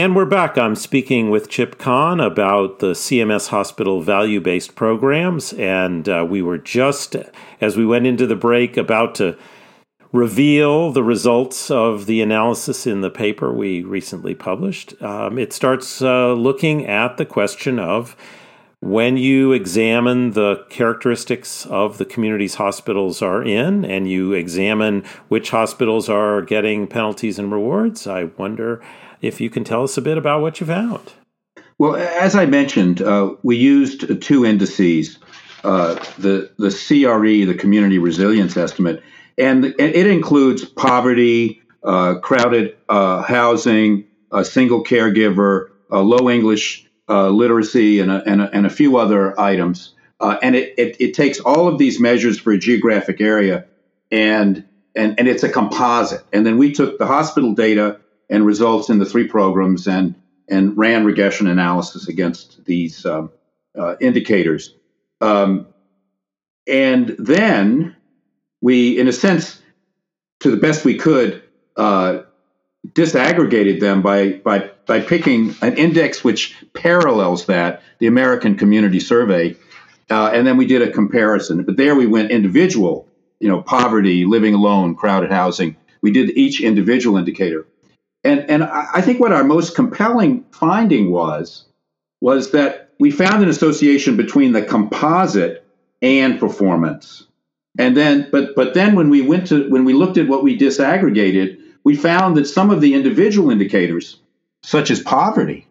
And 0.00 0.16
we're 0.16 0.24
back. 0.24 0.56
I'm 0.56 0.76
speaking 0.76 1.28
with 1.28 1.50
Chip 1.50 1.76
Kahn 1.76 2.20
about 2.20 2.78
the 2.78 2.92
CMS 2.92 3.48
Hospital 3.48 4.00
value 4.00 4.40
based 4.40 4.74
programs. 4.74 5.52
And 5.52 6.08
uh, 6.08 6.26
we 6.26 6.40
were 6.40 6.56
just, 6.56 7.16
as 7.60 7.76
we 7.76 7.84
went 7.84 8.06
into 8.06 8.26
the 8.26 8.34
break, 8.34 8.78
about 8.78 9.14
to 9.16 9.36
reveal 10.10 10.90
the 10.90 11.04
results 11.04 11.70
of 11.70 12.06
the 12.06 12.22
analysis 12.22 12.86
in 12.86 13.02
the 13.02 13.10
paper 13.10 13.52
we 13.52 13.82
recently 13.82 14.34
published. 14.34 14.94
Um, 15.02 15.38
it 15.38 15.52
starts 15.52 16.00
uh, 16.00 16.32
looking 16.32 16.86
at 16.86 17.18
the 17.18 17.26
question 17.26 17.78
of 17.78 18.16
when 18.80 19.18
you 19.18 19.52
examine 19.52 20.30
the 20.30 20.64
characteristics 20.70 21.66
of 21.66 21.98
the 21.98 22.06
communities 22.06 22.54
hospitals 22.54 23.20
are 23.20 23.42
in 23.42 23.84
and 23.84 24.10
you 24.10 24.32
examine 24.32 25.04
which 25.28 25.50
hospitals 25.50 26.08
are 26.08 26.40
getting 26.40 26.86
penalties 26.86 27.38
and 27.38 27.52
rewards, 27.52 28.06
I 28.06 28.24
wonder 28.38 28.80
if 29.20 29.40
you 29.40 29.50
can 29.50 29.64
tell 29.64 29.82
us 29.82 29.96
a 29.96 30.02
bit 30.02 30.18
about 30.18 30.42
what 30.42 30.60
you 30.60 30.66
found. 30.66 31.12
Well, 31.78 31.96
as 31.96 32.34
I 32.34 32.46
mentioned, 32.46 33.00
uh, 33.00 33.34
we 33.42 33.56
used 33.56 34.22
two 34.22 34.44
indices 34.44 35.18
uh, 35.64 35.94
the, 36.18 36.50
the 36.58 36.70
CRE, 36.70 37.46
the 37.46 37.54
Community 37.58 37.98
Resilience 37.98 38.56
Estimate, 38.56 39.02
and 39.36 39.64
it 39.64 40.06
includes 40.06 40.64
poverty, 40.64 41.62
uh, 41.82 42.16
crowded 42.16 42.76
uh, 42.88 43.22
housing, 43.22 44.04
a 44.32 44.44
single 44.44 44.84
caregiver, 44.84 45.70
low 45.90 46.30
English 46.30 46.86
uh, 47.08 47.28
literacy, 47.28 48.00
and 48.00 48.10
a, 48.10 48.22
and, 48.26 48.42
a, 48.42 48.50
and 48.54 48.66
a, 48.66 48.70
few 48.70 48.96
other 48.96 49.38
items. 49.40 49.94
Uh, 50.20 50.38
and 50.42 50.54
it, 50.54 50.74
it, 50.78 50.96
it 51.00 51.14
takes 51.14 51.40
all 51.40 51.66
of 51.66 51.78
these 51.78 51.98
measures 51.98 52.38
for 52.38 52.52
a 52.52 52.58
geographic 52.58 53.20
area 53.20 53.64
and 54.10 54.64
and, 54.96 55.18
and 55.18 55.28
it's 55.28 55.42
a 55.42 55.48
composite. 55.48 56.24
And 56.32 56.44
then 56.44 56.58
we 56.58 56.72
took 56.72 56.98
the 56.98 57.06
hospital 57.06 57.54
data 57.54 58.00
and 58.30 58.46
results 58.46 58.88
in 58.88 58.98
the 58.98 59.04
three 59.04 59.26
programs 59.26 59.86
and, 59.88 60.14
and 60.48 60.78
ran 60.78 61.04
regression 61.04 61.48
analysis 61.48 62.08
against 62.08 62.64
these 62.64 63.04
um, 63.04 63.30
uh, 63.78 63.96
indicators. 64.00 64.74
Um, 65.20 65.66
and 66.66 67.16
then 67.18 67.96
we, 68.62 68.98
in 68.98 69.08
a 69.08 69.12
sense, 69.12 69.60
to 70.40 70.50
the 70.50 70.56
best 70.56 70.84
we 70.84 70.96
could, 70.96 71.42
uh, 71.76 72.20
disaggregated 72.92 73.80
them 73.80 74.00
by, 74.00 74.32
by, 74.32 74.70
by 74.86 75.00
picking 75.00 75.54
an 75.60 75.76
index 75.76 76.24
which 76.24 76.56
parallels 76.72 77.46
that, 77.46 77.82
the 77.98 78.06
American 78.06 78.56
Community 78.56 79.00
Survey. 79.00 79.56
Uh, 80.08 80.30
and 80.32 80.46
then 80.46 80.56
we 80.56 80.66
did 80.66 80.82
a 80.82 80.90
comparison. 80.90 81.64
But 81.64 81.76
there 81.76 81.94
we 81.94 82.06
went 82.06 82.30
individual, 82.30 83.06
you 83.38 83.48
know, 83.48 83.60
poverty, 83.60 84.24
living 84.24 84.54
alone, 84.54 84.94
crowded 84.94 85.30
housing. 85.30 85.76
We 86.00 86.10
did 86.10 86.30
each 86.30 86.62
individual 86.62 87.18
indicator. 87.18 87.66
And, 88.22 88.50
and 88.50 88.64
I 88.64 89.00
think 89.00 89.18
what 89.18 89.32
our 89.32 89.44
most 89.44 89.74
compelling 89.74 90.44
finding 90.52 91.10
was 91.10 91.64
was 92.20 92.50
that 92.52 92.90
we 92.98 93.10
found 93.10 93.42
an 93.42 93.48
association 93.48 94.16
between 94.16 94.52
the 94.52 94.62
composite 94.62 95.66
and 96.02 96.38
performance. 96.38 97.26
And 97.78 97.96
then, 97.96 98.28
but 98.30 98.54
but 98.54 98.74
then 98.74 98.94
when 98.94 99.10
we 99.10 99.22
went 99.22 99.46
to 99.48 99.70
when 99.70 99.84
we 99.84 99.94
looked 99.94 100.18
at 100.18 100.28
what 100.28 100.42
we 100.42 100.58
disaggregated, 100.58 101.58
we 101.84 101.96
found 101.96 102.36
that 102.36 102.46
some 102.46 102.70
of 102.70 102.80
the 102.80 102.94
individual 102.94 103.50
indicators, 103.50 104.18
such 104.62 104.90
as 104.90 105.00
poverty, 105.00 105.66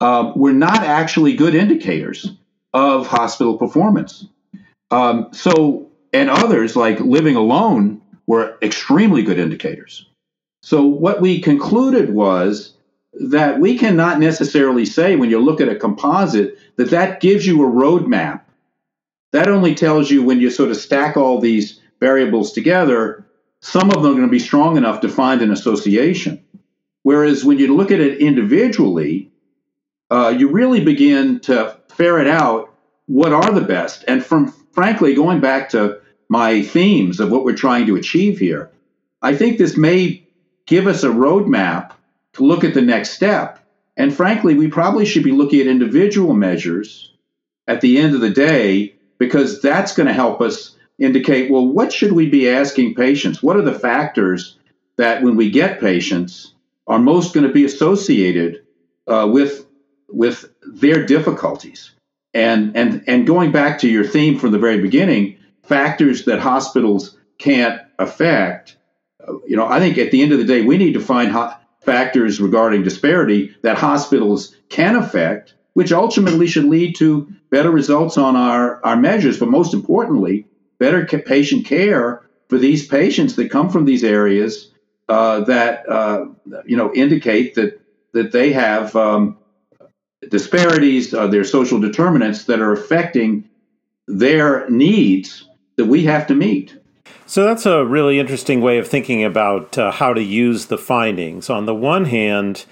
uh, 0.00 0.32
were 0.36 0.52
not 0.52 0.84
actually 0.84 1.34
good 1.34 1.54
indicators 1.54 2.30
of 2.72 3.06
hospital 3.06 3.58
performance. 3.58 4.26
Um, 4.90 5.28
so, 5.32 5.90
and 6.12 6.30
others 6.30 6.76
like 6.76 7.00
living 7.00 7.36
alone 7.36 8.00
were 8.26 8.56
extremely 8.62 9.22
good 9.22 9.38
indicators. 9.38 10.07
So, 10.60 10.84
what 10.84 11.20
we 11.20 11.40
concluded 11.40 12.10
was 12.10 12.74
that 13.14 13.58
we 13.58 13.78
cannot 13.78 14.20
necessarily 14.20 14.84
say 14.84 15.16
when 15.16 15.30
you 15.30 15.40
look 15.40 15.60
at 15.60 15.68
a 15.68 15.76
composite 15.76 16.58
that 16.76 16.90
that 16.90 17.20
gives 17.20 17.46
you 17.46 17.64
a 17.64 17.70
roadmap. 17.70 18.42
That 19.32 19.48
only 19.48 19.74
tells 19.74 20.10
you 20.10 20.22
when 20.22 20.40
you 20.40 20.50
sort 20.50 20.70
of 20.70 20.76
stack 20.76 21.16
all 21.16 21.40
these 21.40 21.80
variables 22.00 22.52
together, 22.52 23.26
some 23.60 23.90
of 23.90 24.02
them 24.02 24.12
are 24.12 24.16
going 24.16 24.22
to 24.22 24.28
be 24.28 24.38
strong 24.38 24.76
enough 24.76 25.00
to 25.00 25.08
find 25.08 25.42
an 25.42 25.50
association. 25.50 26.42
Whereas 27.02 27.44
when 27.44 27.58
you 27.58 27.74
look 27.74 27.90
at 27.90 28.00
it 28.00 28.18
individually, 28.18 29.30
uh, 30.10 30.34
you 30.36 30.48
really 30.48 30.84
begin 30.84 31.40
to 31.40 31.76
ferret 31.88 32.28
out 32.28 32.74
what 33.06 33.32
are 33.32 33.50
the 33.50 33.60
best. 33.60 34.04
And 34.06 34.24
from 34.24 34.52
frankly, 34.72 35.14
going 35.14 35.40
back 35.40 35.70
to 35.70 36.00
my 36.28 36.62
themes 36.62 37.20
of 37.20 37.30
what 37.30 37.44
we're 37.44 37.56
trying 37.56 37.86
to 37.86 37.96
achieve 37.96 38.38
here, 38.38 38.70
I 39.22 39.34
think 39.34 39.58
this 39.58 39.76
may 39.76 40.27
give 40.68 40.86
us 40.86 41.02
a 41.02 41.08
roadmap 41.08 41.92
to 42.34 42.44
look 42.44 42.62
at 42.62 42.74
the 42.74 42.82
next 42.82 43.10
step. 43.10 43.58
And 43.96 44.14
frankly, 44.14 44.54
we 44.54 44.68
probably 44.68 45.06
should 45.06 45.24
be 45.24 45.32
looking 45.32 45.60
at 45.60 45.66
individual 45.66 46.34
measures 46.34 47.12
at 47.66 47.80
the 47.80 47.98
end 47.98 48.14
of 48.14 48.20
the 48.20 48.30
day 48.30 48.94
because 49.18 49.60
that's 49.60 49.96
going 49.96 50.06
to 50.06 50.12
help 50.12 50.40
us 50.40 50.76
indicate 50.98 51.50
well, 51.50 51.66
what 51.66 51.92
should 51.92 52.12
we 52.12 52.28
be 52.28 52.48
asking 52.48 52.94
patients? 52.94 53.42
What 53.42 53.56
are 53.56 53.62
the 53.62 53.78
factors 53.78 54.56
that 54.98 55.22
when 55.22 55.36
we 55.36 55.50
get 55.50 55.80
patients 55.80 56.54
are 56.86 56.98
most 56.98 57.34
going 57.34 57.46
to 57.46 57.52
be 57.52 57.64
associated 57.64 58.62
uh, 59.06 59.28
with, 59.32 59.66
with 60.08 60.44
their 60.62 61.04
difficulties? 61.06 61.92
And, 62.34 62.76
and, 62.76 63.04
and 63.06 63.26
going 63.26 63.52
back 63.52 63.80
to 63.80 63.88
your 63.88 64.04
theme 64.04 64.38
from 64.38 64.52
the 64.52 64.58
very 64.58 64.80
beginning, 64.80 65.38
factors 65.62 66.26
that 66.26 66.40
hospitals 66.40 67.16
can't 67.38 67.80
affect, 67.98 68.76
you 69.46 69.56
know, 69.56 69.66
I 69.66 69.78
think 69.78 69.98
at 69.98 70.10
the 70.10 70.22
end 70.22 70.32
of 70.32 70.38
the 70.38 70.44
day, 70.44 70.62
we 70.62 70.76
need 70.76 70.94
to 70.94 71.00
find 71.00 71.30
ho- 71.30 71.52
factors 71.80 72.40
regarding 72.40 72.82
disparity 72.82 73.54
that 73.62 73.78
hospitals 73.78 74.54
can 74.68 74.96
affect, 74.96 75.54
which 75.74 75.92
ultimately 75.92 76.46
should 76.46 76.64
lead 76.64 76.96
to 76.96 77.32
better 77.50 77.70
results 77.70 78.18
on 78.18 78.36
our, 78.36 78.84
our 78.84 78.96
measures. 78.96 79.38
But 79.38 79.48
most 79.48 79.74
importantly, 79.74 80.46
better 80.78 81.04
patient 81.04 81.66
care 81.66 82.22
for 82.48 82.58
these 82.58 82.86
patients 82.86 83.36
that 83.36 83.50
come 83.50 83.70
from 83.70 83.84
these 83.84 84.04
areas 84.04 84.70
uh, 85.08 85.40
that 85.44 85.88
uh, 85.88 86.26
you 86.66 86.76
know 86.76 86.92
indicate 86.94 87.54
that 87.54 87.80
that 88.12 88.32
they 88.32 88.52
have 88.52 88.94
um, 88.96 89.38
disparities, 90.28 91.14
uh, 91.14 91.26
their 91.26 91.44
social 91.44 91.80
determinants 91.80 92.44
that 92.44 92.60
are 92.60 92.72
affecting 92.72 93.48
their 94.06 94.68
needs 94.68 95.48
that 95.76 95.86
we 95.86 96.04
have 96.04 96.26
to 96.26 96.34
meet. 96.34 96.76
So 97.28 97.44
that's 97.44 97.66
a 97.66 97.84
really 97.84 98.18
interesting 98.18 98.62
way 98.62 98.78
of 98.78 98.88
thinking 98.88 99.22
about 99.22 99.76
uh, 99.76 99.90
how 99.90 100.14
to 100.14 100.22
use 100.22 100.66
the 100.66 100.78
findings. 100.78 101.50
On 101.50 101.66
the 101.66 101.74
one 101.74 102.06
hand, 102.06 102.64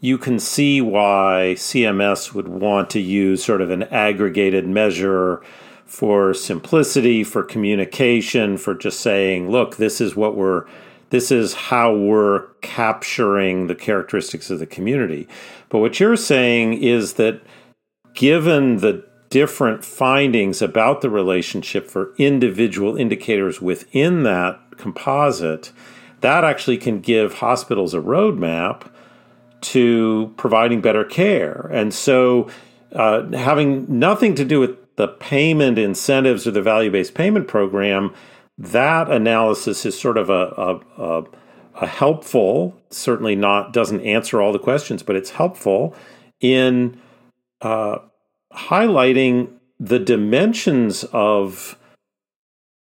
you 0.00 0.18
can 0.18 0.38
see 0.38 0.80
why 0.80 1.56
CMS 1.56 2.32
would 2.32 2.46
want 2.46 2.90
to 2.90 3.00
use 3.00 3.42
sort 3.42 3.60
of 3.60 3.72
an 3.72 3.82
aggregated 3.82 4.68
measure 4.68 5.42
for 5.84 6.32
simplicity, 6.32 7.24
for 7.24 7.42
communication, 7.42 8.56
for 8.56 8.72
just 8.72 9.00
saying, 9.00 9.50
look, 9.50 9.78
this 9.78 10.00
is 10.00 10.14
what 10.14 10.36
we're 10.36 10.64
this 11.10 11.32
is 11.32 11.54
how 11.54 11.92
we're 11.92 12.46
capturing 12.60 13.66
the 13.66 13.74
characteristics 13.74 14.48
of 14.48 14.60
the 14.60 14.66
community. 14.66 15.26
But 15.70 15.78
what 15.78 15.98
you're 15.98 16.16
saying 16.16 16.74
is 16.84 17.14
that 17.14 17.42
given 18.14 18.76
the 18.76 19.07
different 19.30 19.84
findings 19.84 20.62
about 20.62 21.00
the 21.00 21.10
relationship 21.10 21.86
for 21.86 22.14
individual 22.16 22.96
indicators 22.96 23.60
within 23.60 24.22
that 24.22 24.60
composite, 24.76 25.72
that 26.20 26.44
actually 26.44 26.78
can 26.78 27.00
give 27.00 27.34
hospitals 27.34 27.94
a 27.94 28.00
roadmap 28.00 28.90
to 29.60 30.32
providing 30.36 30.80
better 30.80 31.04
care. 31.04 31.68
And 31.72 31.92
so, 31.92 32.48
uh, 32.92 33.30
having 33.32 33.86
nothing 33.88 34.34
to 34.36 34.44
do 34.44 34.60
with 34.60 34.76
the 34.96 35.08
payment 35.08 35.78
incentives 35.78 36.46
or 36.46 36.50
the 36.50 36.62
value 36.62 36.90
based 36.90 37.14
payment 37.14 37.48
program, 37.48 38.14
that 38.56 39.10
analysis 39.10 39.86
is 39.86 39.98
sort 39.98 40.18
of 40.18 40.30
a, 40.30 40.32
a, 40.32 41.02
a, 41.02 41.24
a 41.82 41.86
helpful, 41.86 42.80
certainly 42.90 43.36
not 43.36 43.72
doesn't 43.72 44.00
answer 44.00 44.40
all 44.40 44.52
the 44.52 44.58
questions, 44.58 45.02
but 45.02 45.16
it's 45.16 45.30
helpful 45.30 45.94
in 46.40 47.00
uh, 47.60 47.98
highlighting 48.58 49.50
the 49.78 49.98
dimensions 49.98 51.04
of 51.04 51.78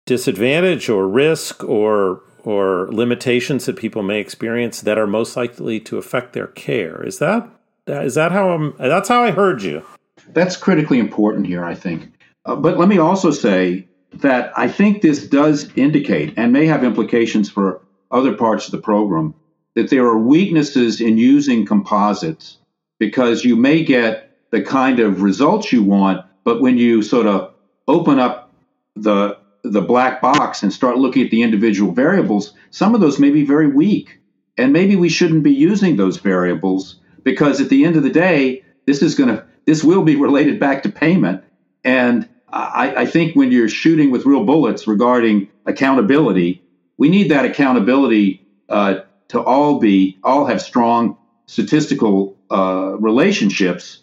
disadvantage 0.06 0.88
or 0.88 1.08
risk 1.08 1.62
or 1.64 2.22
or 2.44 2.88
limitations 2.90 3.66
that 3.66 3.76
people 3.76 4.02
may 4.02 4.18
experience 4.18 4.80
that 4.80 4.98
are 4.98 5.06
most 5.06 5.36
likely 5.36 5.78
to 5.78 5.96
affect 5.96 6.32
their 6.32 6.48
care. 6.48 7.04
Is 7.06 7.18
that 7.20 7.48
is 7.86 8.14
that 8.16 8.32
how 8.32 8.50
I'm? 8.50 8.74
That's 8.78 9.08
how 9.08 9.22
I 9.22 9.30
heard 9.30 9.62
you. 9.62 9.84
That's 10.28 10.56
critically 10.56 10.98
important 10.98 11.46
here, 11.46 11.64
I 11.64 11.74
think. 11.74 12.12
Uh, 12.44 12.56
but 12.56 12.78
let 12.78 12.88
me 12.88 12.98
also 12.98 13.30
say 13.30 13.86
that 14.14 14.52
I 14.56 14.68
think 14.68 15.02
this 15.02 15.26
does 15.26 15.70
indicate 15.76 16.34
and 16.36 16.52
may 16.52 16.66
have 16.66 16.84
implications 16.84 17.48
for 17.48 17.80
other 18.10 18.34
parts 18.34 18.66
of 18.66 18.72
the 18.72 18.78
program 18.78 19.34
that 19.74 19.88
there 19.88 20.04
are 20.04 20.18
weaknesses 20.18 21.00
in 21.00 21.16
using 21.16 21.64
composites 21.64 22.58
because 22.98 23.44
you 23.44 23.56
may 23.56 23.84
get 23.84 24.31
the 24.52 24.62
kind 24.62 25.00
of 25.00 25.22
results 25.22 25.72
you 25.72 25.82
want, 25.82 26.24
but 26.44 26.60
when 26.60 26.78
you 26.78 27.02
sort 27.02 27.26
of 27.26 27.52
open 27.88 28.20
up 28.20 28.52
the 28.94 29.38
the 29.64 29.80
black 29.80 30.20
box 30.20 30.62
and 30.62 30.72
start 30.72 30.98
looking 30.98 31.24
at 31.24 31.30
the 31.30 31.42
individual 31.42 31.92
variables, 31.92 32.52
some 32.70 32.94
of 32.94 33.00
those 33.00 33.20
may 33.20 33.30
be 33.30 33.44
very 33.44 33.68
weak. 33.68 34.18
And 34.58 34.72
maybe 34.72 34.96
we 34.96 35.08
shouldn't 35.08 35.44
be 35.44 35.52
using 35.52 35.96
those 35.96 36.16
variables 36.16 36.96
because 37.22 37.60
at 37.60 37.68
the 37.68 37.84
end 37.84 37.96
of 37.96 38.02
the 38.02 38.10
day, 38.10 38.64
this 38.86 39.02
is 39.02 39.14
to 39.14 39.46
this 39.64 39.84
will 39.84 40.02
be 40.02 40.16
related 40.26 40.60
back 40.60 40.82
to 40.82 40.90
payment. 40.90 41.44
And 41.84 42.28
I, 42.48 42.94
I 43.02 43.06
think 43.06 43.34
when 43.34 43.50
you're 43.50 43.68
shooting 43.68 44.10
with 44.10 44.26
real 44.26 44.44
bullets 44.44 44.86
regarding 44.86 45.48
accountability, 45.64 46.62
we 46.98 47.08
need 47.08 47.30
that 47.30 47.44
accountability 47.44 48.44
uh, 48.68 49.00
to 49.28 49.40
all 49.40 49.78
be 49.78 50.18
all 50.22 50.44
have 50.46 50.60
strong 50.60 51.16
statistical 51.46 52.36
uh, 52.50 52.96
relationships 52.98 54.01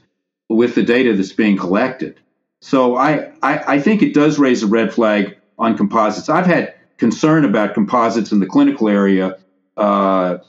with 0.49 0.75
the 0.75 0.83
data 0.83 1.15
that's 1.15 1.31
being 1.31 1.55
collected. 1.55 2.19
So 2.61 2.97
I, 2.97 3.31
I, 3.41 3.75
I, 3.75 3.79
think 3.79 4.01
it 4.01 4.13
does 4.13 4.37
raise 4.37 4.63
a 4.63 4.67
red 4.67 4.93
flag 4.93 5.37
on 5.57 5.77
composites. 5.77 6.27
I've 6.27 6.47
had 6.47 6.73
concern 6.97 7.45
about 7.45 7.73
composites 7.73 8.31
in 8.31 8.39
the 8.39 8.45
clinical 8.45 8.89
area 8.89 9.37
uh, 9.77 10.39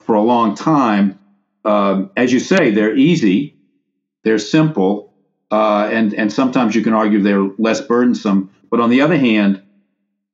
for 0.00 0.14
a 0.14 0.22
long 0.22 0.54
time. 0.54 1.18
Um, 1.64 2.10
as 2.16 2.32
you 2.32 2.40
say, 2.40 2.70
they're 2.70 2.96
easy, 2.96 3.56
they're 4.24 4.38
simple, 4.38 5.12
uh, 5.50 5.90
and 5.92 6.14
and 6.14 6.32
sometimes 6.32 6.74
you 6.74 6.82
can 6.82 6.94
argue 6.94 7.20
they're 7.20 7.50
less 7.58 7.80
burdensome. 7.80 8.50
But 8.70 8.80
on 8.80 8.88
the 8.88 9.02
other 9.02 9.18
hand, 9.18 9.62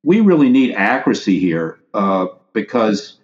we 0.04 0.20
really 0.20 0.50
need 0.50 0.74
accuracy 0.74 1.40
here 1.40 1.80
uh, 1.92 2.26
because 2.52 3.18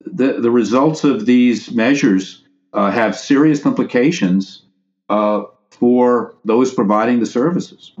the 0.00 0.40
the 0.40 0.50
results 0.50 1.04
of 1.04 1.26
these 1.26 1.70
measures 1.72 2.42
uh, 2.72 2.90
have 2.90 3.18
serious 3.18 3.66
implications 3.66 4.61
uh, 5.12 5.44
for 5.70 6.34
those 6.44 6.72
providing 6.72 7.20
the 7.20 7.26
services. 7.26 7.92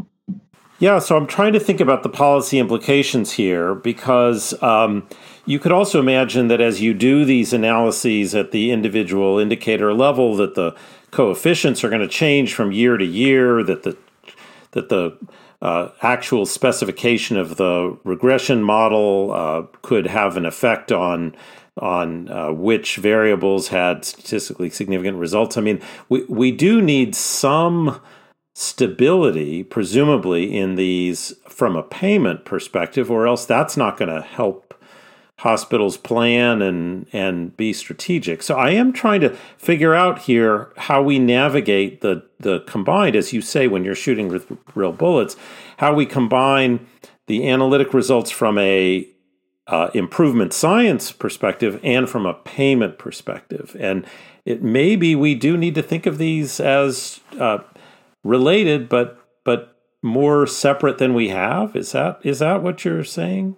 Yeah, 0.78 0.98
so 0.98 1.16
I'm 1.16 1.26
trying 1.26 1.52
to 1.52 1.60
think 1.60 1.80
about 1.80 2.02
the 2.02 2.08
policy 2.08 2.58
implications 2.58 3.32
here 3.32 3.74
because 3.74 4.60
um, 4.62 5.06
you 5.44 5.58
could 5.58 5.72
also 5.72 6.00
imagine 6.00 6.48
that 6.48 6.60
as 6.60 6.80
you 6.80 6.94
do 6.94 7.24
these 7.24 7.52
analyses 7.52 8.34
at 8.34 8.50
the 8.50 8.70
individual 8.70 9.38
indicator 9.38 9.92
level, 9.92 10.34
that 10.36 10.54
the 10.54 10.74
coefficients 11.10 11.84
are 11.84 11.90
going 11.90 12.00
to 12.00 12.08
change 12.08 12.54
from 12.54 12.72
year 12.72 12.96
to 12.96 13.04
year, 13.04 13.62
that 13.62 13.82
the 13.82 13.96
that 14.72 14.88
the 14.88 15.18
uh, 15.60 15.90
actual 16.00 16.46
specification 16.46 17.36
of 17.36 17.56
the 17.56 17.96
regression 18.04 18.62
model 18.62 19.32
uh, 19.32 19.62
could 19.82 20.06
have 20.06 20.38
an 20.38 20.46
effect 20.46 20.90
on 20.90 21.36
on 21.80 22.28
uh, 22.30 22.52
which 22.52 22.96
variables 22.96 23.68
had 23.68 24.04
statistically 24.04 24.70
significant 24.70 25.16
results. 25.16 25.56
I 25.56 25.60
mean, 25.62 25.80
we 26.08 26.24
we 26.24 26.52
do 26.52 26.82
need 26.82 27.14
some 27.14 28.00
stability, 28.54 29.62
presumably 29.62 30.56
in 30.56 30.74
these 30.74 31.34
from 31.48 31.76
a 31.76 31.82
payment 31.82 32.44
perspective, 32.44 33.10
or 33.10 33.26
else 33.26 33.46
that's 33.46 33.76
not 33.76 33.96
going 33.96 34.14
to 34.14 34.22
help 34.22 34.74
hospitals 35.38 35.96
plan 35.96 36.62
and 36.62 37.06
and 37.12 37.56
be 37.56 37.72
strategic. 37.72 38.42
So 38.42 38.56
I 38.56 38.70
am 38.70 38.92
trying 38.92 39.22
to 39.22 39.30
figure 39.56 39.94
out 39.94 40.20
here 40.20 40.72
how 40.76 41.02
we 41.02 41.18
navigate 41.18 42.00
the 42.00 42.22
the 42.38 42.60
combined, 42.60 43.16
as 43.16 43.32
you 43.32 43.40
say, 43.40 43.66
when 43.66 43.84
you're 43.84 43.94
shooting 43.94 44.28
with 44.28 44.46
real 44.74 44.92
bullets, 44.92 45.36
how 45.78 45.94
we 45.94 46.06
combine 46.06 46.86
the 47.26 47.48
analytic 47.48 47.94
results 47.94 48.30
from 48.30 48.58
a 48.58 49.08
uh, 49.66 49.90
improvement 49.94 50.52
science 50.52 51.12
perspective 51.12 51.80
and 51.82 52.08
from 52.08 52.26
a 52.26 52.34
payment 52.34 52.98
perspective. 52.98 53.76
And 53.78 54.06
it 54.44 54.62
maybe 54.62 55.14
we 55.14 55.34
do 55.34 55.56
need 55.56 55.74
to 55.76 55.82
think 55.82 56.06
of 56.06 56.18
these 56.18 56.58
as 56.60 57.20
uh, 57.38 57.58
related, 58.24 58.88
but 58.88 59.18
but 59.44 59.76
more 60.02 60.46
separate 60.46 60.98
than 60.98 61.14
we 61.14 61.28
have. 61.28 61.76
Is 61.76 61.92
that 61.92 62.20
is 62.24 62.40
that 62.40 62.62
what 62.62 62.84
you're 62.84 63.04
saying? 63.04 63.56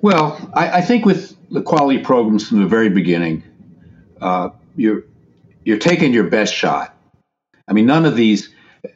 Well, 0.00 0.50
I, 0.54 0.78
I 0.78 0.80
think 0.82 1.04
with 1.04 1.36
the 1.50 1.62
quality 1.62 1.98
programs 1.98 2.48
from 2.48 2.60
the 2.60 2.68
very 2.68 2.88
beginning, 2.88 3.42
uh, 4.20 4.50
you're 4.76 5.02
you're 5.64 5.78
taking 5.78 6.12
your 6.12 6.30
best 6.30 6.54
shot. 6.54 6.96
I 7.66 7.72
mean, 7.72 7.86
none 7.86 8.06
of 8.06 8.14
these. 8.14 8.50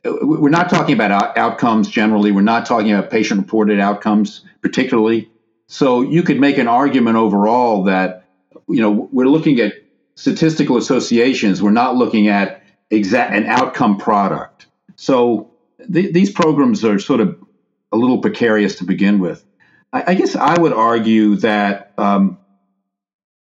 We're 0.04 0.48
not 0.48 0.70
talking 0.70 0.94
about 0.94 1.37
outcomes 1.37 1.88
generally. 1.88 2.30
We're 2.30 2.42
not 2.42 2.64
talking 2.66 2.92
about 2.92 3.11
patient-reported 3.11 3.80
outcomes 3.80 4.44
particularly. 4.62 5.28
So 5.72 6.02
you 6.02 6.22
could 6.22 6.38
make 6.38 6.58
an 6.58 6.68
argument 6.68 7.16
overall 7.16 7.85
that 7.85 8.26
you 8.68 8.82
know 8.82 9.08
we're 9.11 9.26
looking 9.26 9.58
at 9.58 9.72
statistical 10.16 10.76
associations. 10.76 11.62
We're 11.62 11.70
not 11.70 11.96
looking 11.96 12.28
at 12.28 12.62
exact 12.90 13.35
an 13.35 13.46
outcome 13.46 13.96
product. 13.96 14.66
So 14.96 15.50
th- 15.90 16.12
these 16.12 16.30
programs 16.30 16.85
are 16.85 16.98
sort 16.98 17.20
of 17.20 17.42
a 17.90 17.96
little 17.96 18.18
precarious 18.18 18.76
to 18.76 18.85
begin 18.85 19.18
with. 19.18 19.46
I, 19.94 20.12
I 20.12 20.14
guess 20.14 20.37
I 20.37 20.61
would 20.61 20.74
argue 20.74 21.37
that 21.37 21.94
um, 21.96 22.37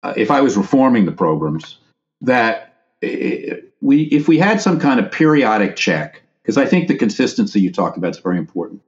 uh, 0.03 0.15
if 0.17 0.31
I 0.31 0.41
was 0.41 0.57
reforming 0.57 1.05
the 1.05 1.13
programs, 1.13 1.77
that 2.23 2.77
we 3.03 4.05
if 4.05 4.27
we 4.27 4.39
had 4.39 4.63
some 4.63 4.81
kind 4.81 5.01
of 5.01 5.13
periodic 5.13 5.77
check, 5.77 6.23
because 6.43 6.57
I 6.57 6.65
think 6.65 6.89
the 6.89 6.97
consistency 6.97 7.61
you 7.61 7.71
talked 7.71 7.99
about 7.99 8.13
is 8.13 8.21
very 8.21 8.39
important. 8.39 8.81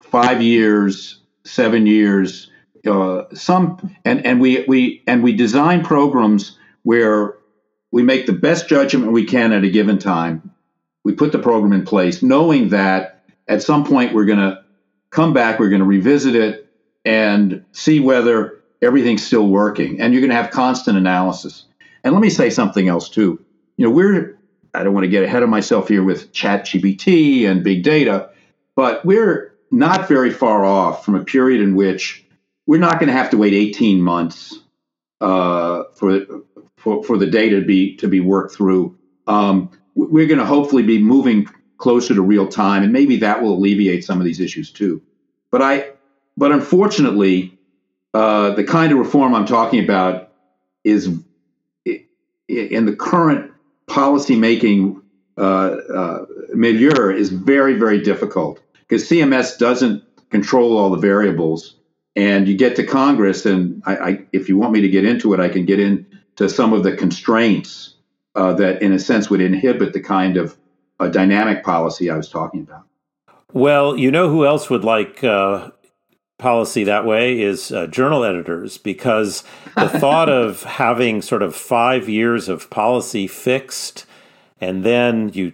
Five 0.00 0.40
years, 0.40 1.20
seven 1.44 1.86
years, 1.86 2.50
uh, 2.86 3.24
some, 3.34 3.94
and 4.04 4.24
and 4.26 4.40
we 4.40 4.64
we 4.66 5.02
and 5.06 5.22
we 5.22 5.32
design 5.32 5.84
programs 5.84 6.58
where 6.82 7.36
we 7.90 8.02
make 8.02 8.26
the 8.26 8.32
best 8.32 8.68
judgment 8.68 9.12
we 9.12 9.24
can 9.24 9.52
at 9.52 9.64
a 9.64 9.70
given 9.70 9.98
time. 9.98 10.50
We 11.04 11.12
put 11.12 11.32
the 11.32 11.38
program 11.38 11.72
in 11.72 11.84
place, 11.84 12.22
knowing 12.22 12.70
that 12.70 13.24
at 13.46 13.62
some 13.62 13.84
point 13.84 14.14
we're 14.14 14.24
going 14.24 14.38
to 14.38 14.62
come 15.10 15.32
back, 15.32 15.58
we're 15.58 15.68
going 15.68 15.80
to 15.80 15.86
revisit 15.86 16.34
it, 16.34 16.68
and 17.04 17.64
see 17.72 18.00
whether 18.00 18.60
everything's 18.82 19.24
still 19.24 19.46
working. 19.46 20.00
And 20.00 20.12
you're 20.12 20.20
going 20.20 20.30
to 20.30 20.36
have 20.36 20.50
constant 20.50 20.96
analysis. 20.96 21.66
And 22.02 22.14
let 22.14 22.20
me 22.20 22.30
say 22.30 22.50
something 22.50 22.88
else 22.88 23.08
too. 23.08 23.40
You 23.76 23.86
know, 23.86 23.92
we're 23.92 24.38
I 24.74 24.82
don't 24.82 24.92
want 24.92 25.04
to 25.04 25.10
get 25.10 25.22
ahead 25.22 25.42
of 25.42 25.48
myself 25.48 25.88
here 25.88 26.02
with 26.02 26.32
ChatGPT 26.32 27.48
and 27.48 27.62
big 27.62 27.84
data, 27.84 28.30
but 28.74 29.04
we're 29.04 29.54
not 29.70 30.08
very 30.08 30.30
far 30.30 30.64
off 30.64 31.04
from 31.04 31.14
a 31.14 31.24
period 31.24 31.60
in 31.60 31.74
which 31.76 32.23
we're 32.66 32.80
not 32.80 32.98
going 32.98 33.08
to 33.08 33.12
have 33.12 33.30
to 33.30 33.36
wait 33.36 33.52
18 33.52 34.00
months 34.00 34.58
uh, 35.20 35.84
for, 35.94 36.20
for 36.76 37.04
for 37.04 37.18
the 37.18 37.26
data 37.26 37.60
to 37.60 37.66
be 37.66 37.96
to 37.96 38.08
be 38.08 38.20
worked 38.20 38.54
through. 38.54 38.98
Um, 39.26 39.70
we're 39.94 40.26
going 40.26 40.40
to 40.40 40.46
hopefully 40.46 40.82
be 40.82 40.98
moving 41.02 41.48
closer 41.78 42.14
to 42.14 42.22
real 42.22 42.48
time, 42.48 42.82
and 42.82 42.92
maybe 42.92 43.16
that 43.18 43.42
will 43.42 43.54
alleviate 43.54 44.04
some 44.04 44.18
of 44.18 44.24
these 44.24 44.40
issues 44.40 44.70
too. 44.70 45.02
But 45.50 45.62
I 45.62 45.92
but 46.36 46.52
unfortunately, 46.52 47.58
uh, 48.12 48.50
the 48.50 48.64
kind 48.64 48.92
of 48.92 48.98
reform 48.98 49.34
I'm 49.34 49.46
talking 49.46 49.82
about 49.82 50.32
is 50.82 51.06
in 52.48 52.86
the 52.86 52.96
current 52.96 53.52
policymaking 53.86 55.00
uh, 55.36 55.40
uh, 55.40 56.26
milieu 56.54 57.10
is 57.10 57.30
very, 57.30 57.74
very 57.74 58.00
difficult 58.00 58.60
because 58.80 59.08
CMS 59.08 59.58
doesn't 59.58 60.02
control 60.30 60.76
all 60.76 60.90
the 60.90 60.98
variables. 60.98 61.76
And 62.16 62.46
you 62.46 62.56
get 62.56 62.76
to 62.76 62.86
Congress, 62.86 63.44
and 63.44 63.82
I, 63.86 63.96
I, 63.96 64.18
if 64.32 64.48
you 64.48 64.56
want 64.56 64.72
me 64.72 64.80
to 64.80 64.88
get 64.88 65.04
into 65.04 65.34
it, 65.34 65.40
I 65.40 65.48
can 65.48 65.64
get 65.64 65.80
into 65.80 66.48
some 66.48 66.72
of 66.72 66.84
the 66.84 66.96
constraints 66.96 67.94
uh, 68.36 68.52
that, 68.54 68.82
in 68.82 68.92
a 68.92 68.98
sense, 68.98 69.28
would 69.30 69.40
inhibit 69.40 69.92
the 69.92 70.00
kind 70.00 70.36
of 70.36 70.56
uh, 71.00 71.08
dynamic 71.08 71.64
policy 71.64 72.10
I 72.10 72.16
was 72.16 72.28
talking 72.28 72.62
about. 72.62 72.84
Well, 73.52 73.96
you 73.96 74.10
know 74.10 74.28
who 74.28 74.46
else 74.46 74.70
would 74.70 74.84
like 74.84 75.24
uh, 75.24 75.70
policy 76.38 76.84
that 76.84 77.04
way 77.04 77.40
is 77.40 77.70
uh, 77.72 77.86
journal 77.86 78.24
editors 78.24 78.78
because 78.78 79.44
the 79.76 79.88
thought 80.00 80.28
of 80.28 80.62
having 80.64 81.22
sort 81.22 81.42
of 81.42 81.54
five 81.54 82.08
years 82.08 82.48
of 82.48 82.68
policy 82.70 83.26
fixed 83.26 84.06
and 84.60 84.84
then 84.84 85.30
you 85.32 85.52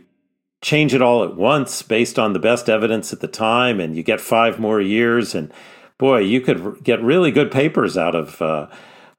change 0.62 0.94
it 0.94 1.02
all 1.02 1.24
at 1.24 1.36
once 1.36 1.82
based 1.82 2.18
on 2.18 2.32
the 2.32 2.38
best 2.38 2.68
evidence 2.68 3.12
at 3.12 3.20
the 3.20 3.28
time 3.28 3.80
and 3.80 3.96
you 3.96 4.02
get 4.02 4.20
five 4.20 4.58
more 4.58 4.80
years 4.80 5.34
and 5.34 5.52
boy 6.00 6.18
you 6.18 6.40
could 6.40 6.82
get 6.82 7.00
really 7.02 7.30
good 7.30 7.52
papers 7.52 7.96
out 7.98 8.14
of 8.14 8.40
uh, 8.40 8.66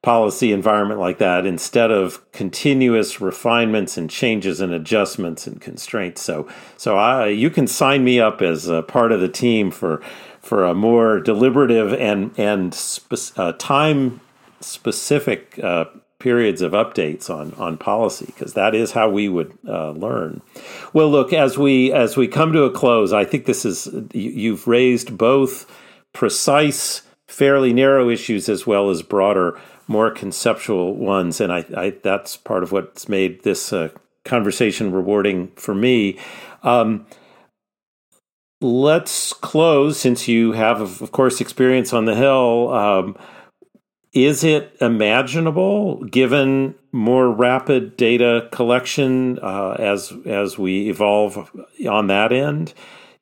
policy 0.02 0.52
environment 0.52 1.00
like 1.00 1.20
that 1.20 1.46
instead 1.46 1.92
of 1.92 2.20
continuous 2.32 3.22
refinements 3.22 3.98
and 3.98 4.10
changes 4.10 4.60
and 4.60 4.74
adjustments 4.74 5.46
and 5.46 5.62
constraints 5.62 6.22
so 6.22 6.50
so 6.76 6.98
I, 6.98 7.28
you 7.28 7.52
can 7.52 7.68
sign 7.68 8.04
me 8.04 8.20
up 8.20 8.42
as 8.42 8.68
a 8.68 8.82
part 8.82 9.12
of 9.12 9.22
the 9.22 9.30
team 9.30 9.70
for 9.70 10.02
for 10.42 10.66
a 10.66 10.74
more 10.74 11.20
deliberative 11.20 11.94
and 11.94 12.38
and 12.38 12.74
spe- 12.74 13.38
uh, 13.38 13.54
time 13.54 14.20
specific 14.60 15.60
uh, 15.64 15.86
periods 16.18 16.64
of 16.64 16.72
updates 16.72 17.30
on 17.30 17.54
on 17.54 17.78
policy 17.78 18.26
because 18.26 18.54
that 18.54 18.74
is 18.74 18.92
how 18.94 19.08
we 19.08 19.30
would 19.30 19.56
uh, 19.68 19.92
learn. 19.92 20.42
Well, 20.94 21.12
look 21.12 21.32
as 21.32 21.60
we 21.60 21.92
as 21.92 22.18
we 22.18 22.28
come 22.28 22.54
to 22.54 22.64
a 22.64 22.72
close, 22.72 23.14
I 23.14 23.24
think 23.24 23.46
this 23.46 23.66
is 23.66 23.88
you've 24.14 24.68
raised 24.68 25.16
both 25.16 25.66
precise, 26.14 27.04
fairly 27.28 27.74
narrow 27.74 28.10
issues 28.10 28.50
as 28.50 28.68
well 28.68 28.90
as 28.90 29.02
broader, 29.02 29.60
more 29.88 30.12
conceptual 30.12 30.96
ones, 30.96 31.42
and 31.42 31.52
I, 31.52 31.66
I 31.76 31.90
that's 32.02 32.38
part 32.38 32.64
of 32.64 32.72
what's 32.72 33.10
made 33.10 33.44
this 33.44 33.74
uh, 33.74 33.90
conversation 34.26 34.92
rewarding 34.92 35.52
for 35.56 35.76
me. 35.76 36.18
Um, 36.64 37.06
let's 38.62 39.34
close 39.34 40.00
since 40.00 40.28
you 40.28 40.54
have, 40.54 41.02
of 41.02 41.12
course, 41.12 41.42
experience 41.42 41.94
on 41.94 42.06
the 42.06 42.16
Hill. 42.16 42.74
Um, 42.74 43.18
is 44.14 44.44
it 44.44 44.76
imaginable, 44.82 46.04
given 46.04 46.76
more 46.92 47.32
rapid 47.32 47.96
data 47.96 48.50
collection 48.52 49.40
uh, 49.40 49.72
as 49.80 50.14
as 50.26 50.58
we 50.58 50.90
evolve 50.90 51.50
on 51.90 52.08
that 52.08 52.32
end? 52.32 52.74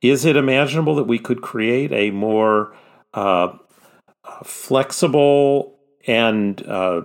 Is 0.02 0.26
it 0.26 0.36
imaginable 0.36 0.96
that 0.96 1.04
we 1.04 1.20
could 1.20 1.42
create 1.42 1.92
a 1.92 2.12
more 2.12 2.74
uh, 3.14 3.58
flexible 4.44 5.80
and 6.08 6.66
uh, 6.68 7.02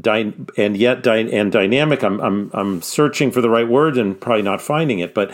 dy- 0.00 0.34
and 0.56 0.76
yet 0.76 1.02
dy- 1.02 1.32
and 1.32 1.52
dynamic? 1.52 2.02
I'm 2.02 2.20
I'm 2.20 2.50
I'm 2.52 2.82
searching 2.82 3.30
for 3.30 3.40
the 3.40 3.50
right 3.50 3.68
word 3.68 3.96
and 3.96 4.20
probably 4.20 4.42
not 4.42 4.60
finding 4.60 4.98
it, 4.98 5.14
but 5.14 5.32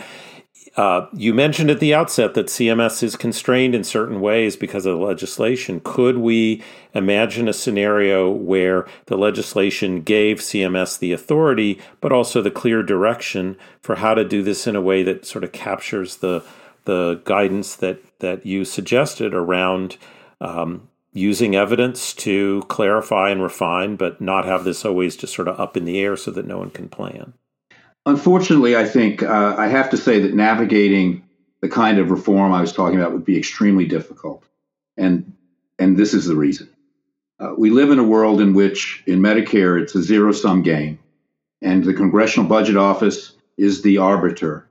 uh, 0.77 1.07
you 1.11 1.33
mentioned 1.33 1.71
at 1.71 1.79
the 1.79 1.93
outset 1.93 2.35
that 2.35 2.45
CMS 2.45 3.01
is 3.01 3.15
constrained 3.15 3.73
in 3.73 3.83
certain 3.83 4.21
ways 4.21 4.55
because 4.55 4.85
of 4.85 4.99
the 4.99 5.03
legislation. 5.03 5.81
Could 5.83 6.17
we 6.17 6.63
imagine 6.93 7.47
a 7.47 7.53
scenario 7.53 8.29
where 8.29 8.85
the 9.07 9.17
legislation 9.17 10.01
gave 10.01 10.37
CMS 10.37 10.99
the 10.99 11.13
authority, 11.13 11.81
but 11.99 12.11
also 12.11 12.43
the 12.43 12.51
clear 12.51 12.83
direction 12.83 13.57
for 13.81 13.95
how 13.95 14.13
to 14.13 14.23
do 14.23 14.43
this 14.43 14.67
in 14.67 14.75
a 14.75 14.81
way 14.81 15.01
that 15.01 15.25
sort 15.25 15.43
of 15.43 15.51
captures 15.51 16.17
the 16.17 16.43
the 16.85 17.21
guidance 17.25 17.75
that 17.75 17.99
that 18.19 18.45
you 18.45 18.65
suggested 18.65 19.33
around 19.33 19.97
um, 20.41 20.89
using 21.13 21.55
evidence 21.55 22.13
to 22.13 22.63
clarify 22.67 23.29
and 23.29 23.41
refine, 23.41 23.95
but 23.95 24.21
not 24.21 24.45
have 24.45 24.63
this 24.63 24.85
always 24.85 25.15
just 25.15 25.33
sort 25.33 25.47
of 25.47 25.59
up 25.59 25.75
in 25.75 25.85
the 25.85 25.99
air 25.99 26.15
so 26.15 26.31
that 26.31 26.45
no 26.45 26.57
one 26.57 26.69
can 26.69 26.87
plan? 26.89 27.33
Unfortunately, 28.05 28.75
I 28.77 28.85
think 28.85 29.23
uh, 29.23 29.55
I 29.57 29.67
have 29.67 29.89
to 29.89 29.97
say 29.97 30.19
that 30.19 30.33
navigating 30.33 31.23
the 31.61 31.69
kind 31.69 31.97
of 31.97 32.11
reform 32.11 32.53
I 32.53 32.61
was 32.61 32.71
talking 32.71 32.99
about 32.99 33.11
would 33.11 33.25
be 33.25 33.37
extremely 33.37 33.85
difficult, 33.85 34.45
and 34.95 35.33
and 35.79 35.97
this 35.97 36.13
is 36.13 36.25
the 36.25 36.35
reason. 36.35 36.69
Uh, 37.39 37.53
we 37.57 37.69
live 37.69 37.91
in 37.91 37.99
a 37.99 38.03
world 38.03 38.41
in 38.41 38.53
which, 38.53 39.03
in 39.05 39.19
Medicare, 39.19 39.79
it's 39.81 39.93
a 39.93 40.01
zero 40.01 40.31
sum 40.31 40.61
game, 40.61 40.99
and 41.61 41.83
the 41.83 41.93
Congressional 41.93 42.47
Budget 42.47 42.77
Office 42.77 43.33
is 43.57 43.81
the 43.81 43.97
arbiter. 43.97 44.67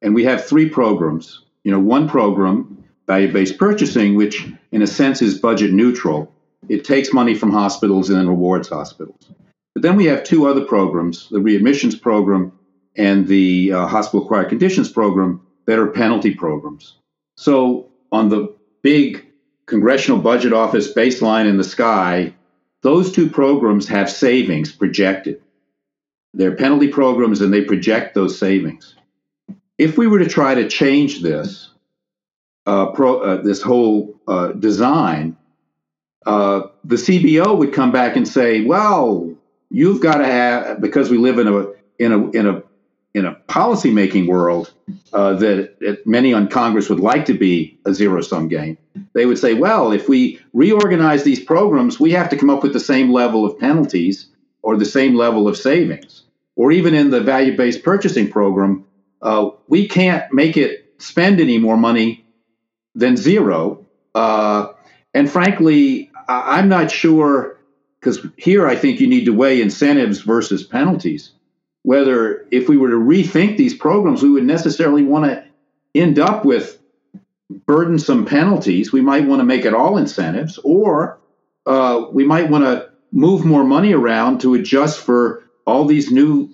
And 0.00 0.14
we 0.14 0.24
have 0.24 0.46
three 0.46 0.68
programs. 0.68 1.42
You 1.64 1.72
know, 1.72 1.80
one 1.80 2.08
program, 2.08 2.77
value 3.08 3.32
based 3.32 3.58
purchasing, 3.58 4.14
which 4.14 4.46
in 4.70 4.82
a 4.82 4.86
sense 4.86 5.20
is 5.20 5.38
budget 5.38 5.72
neutral. 5.72 6.32
It 6.68 6.84
takes 6.84 7.12
money 7.12 7.34
from 7.34 7.50
hospitals 7.50 8.10
and 8.10 8.18
then 8.18 8.28
rewards 8.28 8.68
hospitals. 8.68 9.26
But 9.74 9.82
then 9.82 9.96
we 9.96 10.04
have 10.06 10.22
two 10.22 10.46
other 10.46 10.64
programs 10.64 11.28
the 11.30 11.38
readmissions 11.38 12.00
program 12.00 12.52
and 12.94 13.26
the 13.26 13.72
uh, 13.72 13.86
hospital 13.86 14.24
acquired 14.24 14.50
conditions 14.50 14.90
program 14.90 15.40
that 15.66 15.78
are 15.78 15.86
penalty 15.88 16.34
programs. 16.34 16.96
So 17.36 17.88
on 18.12 18.28
the 18.28 18.54
big 18.82 19.26
congressional 19.66 20.20
budget 20.20 20.52
office 20.52 20.92
baseline 20.92 21.48
in 21.48 21.56
the 21.56 21.64
sky, 21.64 22.34
those 22.82 23.12
two 23.12 23.28
programs 23.28 23.88
have 23.88 24.10
savings 24.10 24.72
projected. 24.72 25.42
They're 26.34 26.56
penalty 26.56 26.88
programs 26.88 27.40
and 27.40 27.52
they 27.52 27.62
project 27.62 28.14
those 28.14 28.38
savings. 28.38 28.94
If 29.78 29.96
we 29.96 30.08
were 30.08 30.18
to 30.18 30.28
try 30.28 30.54
to 30.54 30.68
change 30.68 31.22
this, 31.22 31.70
pro, 32.68 33.20
uh, 33.20 33.42
this 33.42 33.62
whole 33.62 34.20
uh, 34.28 34.48
design, 34.52 35.36
uh, 36.26 36.62
the 36.84 36.96
CBO 36.96 37.56
would 37.56 37.72
come 37.72 37.92
back 37.92 38.16
and 38.16 38.26
say, 38.26 38.64
"Well, 38.64 39.34
you've 39.70 40.02
got 40.02 40.18
to 40.18 40.26
have 40.26 40.80
because 40.80 41.10
we 41.10 41.18
live 41.18 41.38
in 41.38 41.48
a 41.48 41.66
in 41.98 42.12
a 42.12 42.30
in 42.30 42.46
a 42.46 42.62
in 43.14 43.24
a 43.24 43.34
policymaking 43.48 44.26
world 44.26 44.72
uh, 45.12 45.32
that, 45.34 45.80
that, 45.80 46.06
many 46.06 46.32
on 46.32 46.46
Congress 46.46 46.88
would 46.88 47.00
like 47.00 47.24
to 47.24 47.34
be 47.34 47.78
a 47.86 47.92
zero 47.92 48.20
sum 48.20 48.48
game. 48.48 48.76
They 49.14 49.24
would 49.24 49.38
say, 49.38 49.54
well, 49.54 49.92
if 49.92 50.08
we 50.08 50.40
reorganize 50.52 51.24
these 51.24 51.42
programs, 51.42 51.98
we 51.98 52.12
have 52.12 52.28
to 52.30 52.36
come 52.36 52.50
up 52.50 52.62
with 52.62 52.74
the 52.74 52.80
same 52.80 53.10
level 53.10 53.46
of 53.46 53.58
penalties 53.58 54.26
or 54.62 54.76
the 54.76 54.84
same 54.84 55.14
level 55.14 55.48
of 55.48 55.56
savings. 55.56 56.24
Or 56.54 56.70
even 56.70 56.94
in 56.94 57.10
the 57.10 57.20
value 57.20 57.56
based 57.56 57.82
purchasing 57.82 58.30
program, 58.30 58.84
uh, 59.22 59.50
we 59.68 59.88
can't 59.88 60.32
make 60.32 60.56
it 60.56 60.92
spend 60.98 61.40
any 61.40 61.58
more 61.58 61.76
money 61.76 62.24
than 62.94 63.16
zero. 63.16 63.86
Uh, 64.14 64.68
and 65.14 65.30
frankly, 65.30 66.10
I- 66.28 66.58
I'm 66.58 66.68
not 66.68 66.90
sure, 66.90 67.58
because 68.00 68.26
here 68.36 68.66
I 68.66 68.76
think 68.76 69.00
you 69.00 69.06
need 69.06 69.26
to 69.26 69.32
weigh 69.34 69.60
incentives 69.60 70.20
versus 70.20 70.64
penalties 70.64 71.32
whether 71.82 72.46
if 72.50 72.68
we 72.68 72.76
were 72.76 72.90
to 72.90 72.96
rethink 72.96 73.56
these 73.56 73.74
programs, 73.74 74.22
we 74.22 74.30
would 74.30 74.44
necessarily 74.44 75.02
want 75.04 75.24
to 75.24 75.44
end 75.94 76.18
up 76.18 76.44
with 76.44 76.78
burdensome 77.66 78.26
penalties. 78.26 78.92
We 78.92 79.00
might 79.00 79.26
want 79.26 79.40
to 79.40 79.44
make 79.44 79.64
it 79.64 79.74
all 79.74 79.96
incentives, 79.96 80.58
or 80.64 81.18
uh, 81.66 82.06
we 82.12 82.24
might 82.24 82.50
want 82.50 82.64
to 82.64 82.90
move 83.12 83.44
more 83.44 83.64
money 83.64 83.94
around 83.94 84.40
to 84.42 84.54
adjust 84.54 85.00
for 85.00 85.44
all 85.66 85.86
these 85.86 86.10
new 86.10 86.50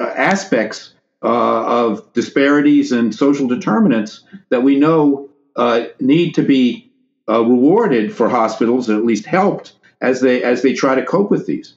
uh, 0.00 0.04
aspects 0.04 0.94
uh, 1.22 1.86
of 1.86 2.12
disparities 2.14 2.92
and 2.92 3.14
social 3.14 3.46
determinants 3.46 4.24
that 4.50 4.62
we 4.62 4.78
know 4.78 5.28
uh, 5.56 5.84
need 6.00 6.34
to 6.34 6.42
be 6.42 6.90
uh, 7.28 7.42
rewarded 7.44 8.14
for 8.14 8.28
hospitals, 8.28 8.88
or 8.88 8.96
at 8.96 9.04
least 9.04 9.26
helped 9.26 9.74
as 10.00 10.20
they 10.20 10.42
as 10.42 10.62
they 10.62 10.72
try 10.72 10.94
to 10.94 11.04
cope 11.04 11.30
with 11.30 11.46
these. 11.46 11.74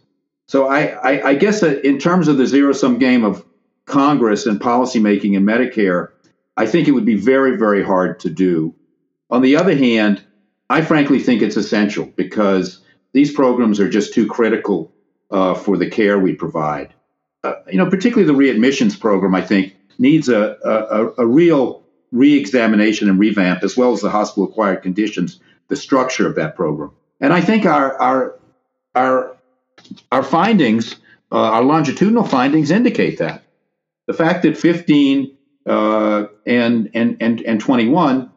So 0.47 0.67
I, 0.67 0.81
I, 0.81 1.29
I 1.29 1.35
guess 1.35 1.63
in 1.63 1.97
terms 1.97 2.27
of 2.27 2.37
the 2.37 2.45
zero 2.45 2.73
sum 2.73 2.99
game 2.99 3.23
of 3.23 3.43
Congress 3.85 4.45
and 4.45 4.59
policymaking 4.59 5.35
in 5.35 5.43
Medicare, 5.43 6.09
I 6.57 6.67
think 6.67 6.87
it 6.87 6.91
would 6.91 7.05
be 7.05 7.15
very, 7.15 7.57
very 7.57 7.83
hard 7.83 8.19
to 8.21 8.29
do. 8.29 8.73
On 9.29 9.41
the 9.41 9.55
other 9.55 9.75
hand, 9.75 10.23
I 10.69 10.81
frankly 10.81 11.19
think 11.19 11.41
it's 11.41 11.57
essential 11.57 12.05
because 12.05 12.81
these 13.13 13.33
programs 13.33 13.79
are 13.79 13.89
just 13.89 14.13
too 14.13 14.27
critical 14.27 14.91
uh, 15.31 15.55
for 15.55 15.77
the 15.77 15.89
care 15.89 16.19
we 16.19 16.35
provide. 16.35 16.93
Uh, 17.43 17.53
you 17.71 17.77
know, 17.77 17.89
particularly 17.89 18.25
the 18.31 18.37
readmissions 18.37 18.99
program, 18.99 19.35
I 19.35 19.41
think, 19.41 19.75
needs 19.97 20.29
a, 20.29 20.57
a, 20.63 21.23
a 21.23 21.25
real 21.25 21.84
reexamination 22.15 23.09
and 23.09 23.19
revamp, 23.19 23.63
as 23.63 23.75
well 23.77 23.93
as 23.93 24.01
the 24.01 24.09
hospital 24.09 24.45
acquired 24.45 24.81
conditions, 24.81 25.39
the 25.67 25.75
structure 25.75 26.27
of 26.27 26.35
that 26.35 26.55
program. 26.55 26.91
And 27.19 27.33
I 27.33 27.41
think 27.41 27.65
our, 27.65 27.99
our, 27.99 28.39
our 28.93 29.35
our 30.11 30.23
findings, 30.23 30.95
uh, 31.31 31.35
our 31.37 31.63
longitudinal 31.63 32.23
findings 32.23 32.71
indicate 32.71 33.19
that. 33.19 33.43
The 34.07 34.13
fact 34.13 34.43
that 34.43 34.57
15 34.57 35.35
uh, 35.65 36.25
and, 36.45 36.91
and, 36.93 37.17
and, 37.19 37.41
and 37.41 37.59
21 37.59 38.31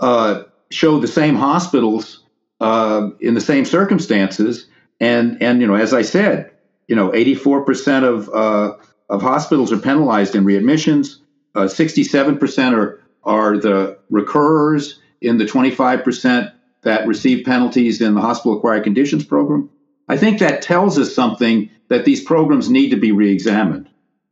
uh, 0.00 0.42
show 0.70 0.98
the 0.98 1.08
same 1.08 1.36
hospitals 1.36 2.22
uh, 2.60 3.10
in 3.20 3.34
the 3.34 3.40
same 3.40 3.64
circumstances. 3.64 4.66
And, 5.00 5.42
and, 5.42 5.60
you 5.60 5.66
know, 5.66 5.74
as 5.74 5.94
I 5.94 6.02
said, 6.02 6.50
you 6.86 6.96
know, 6.96 7.10
84% 7.10 8.04
of, 8.04 8.28
uh, 8.28 8.76
of 9.08 9.22
hospitals 9.22 9.72
are 9.72 9.78
penalized 9.78 10.34
in 10.34 10.44
readmissions. 10.44 11.16
67% 11.64 12.72
uh, 12.72 12.76
are, 12.76 13.00
are 13.24 13.58
the 13.58 13.98
recurrers 14.10 15.00
in 15.20 15.38
the 15.38 15.44
25% 15.44 16.52
that 16.82 17.06
receive 17.06 17.44
penalties 17.44 18.00
in 18.00 18.14
the 18.14 18.20
hospital 18.20 18.56
acquired 18.56 18.84
conditions 18.84 19.24
program. 19.24 19.68
I 20.08 20.16
think 20.16 20.38
that 20.38 20.62
tells 20.62 20.98
us 20.98 21.14
something 21.14 21.68
that 21.88 22.04
these 22.04 22.22
programs 22.22 22.70
need 22.70 22.90
to 22.90 22.96
be 22.96 23.12
reexamined. 23.12 23.88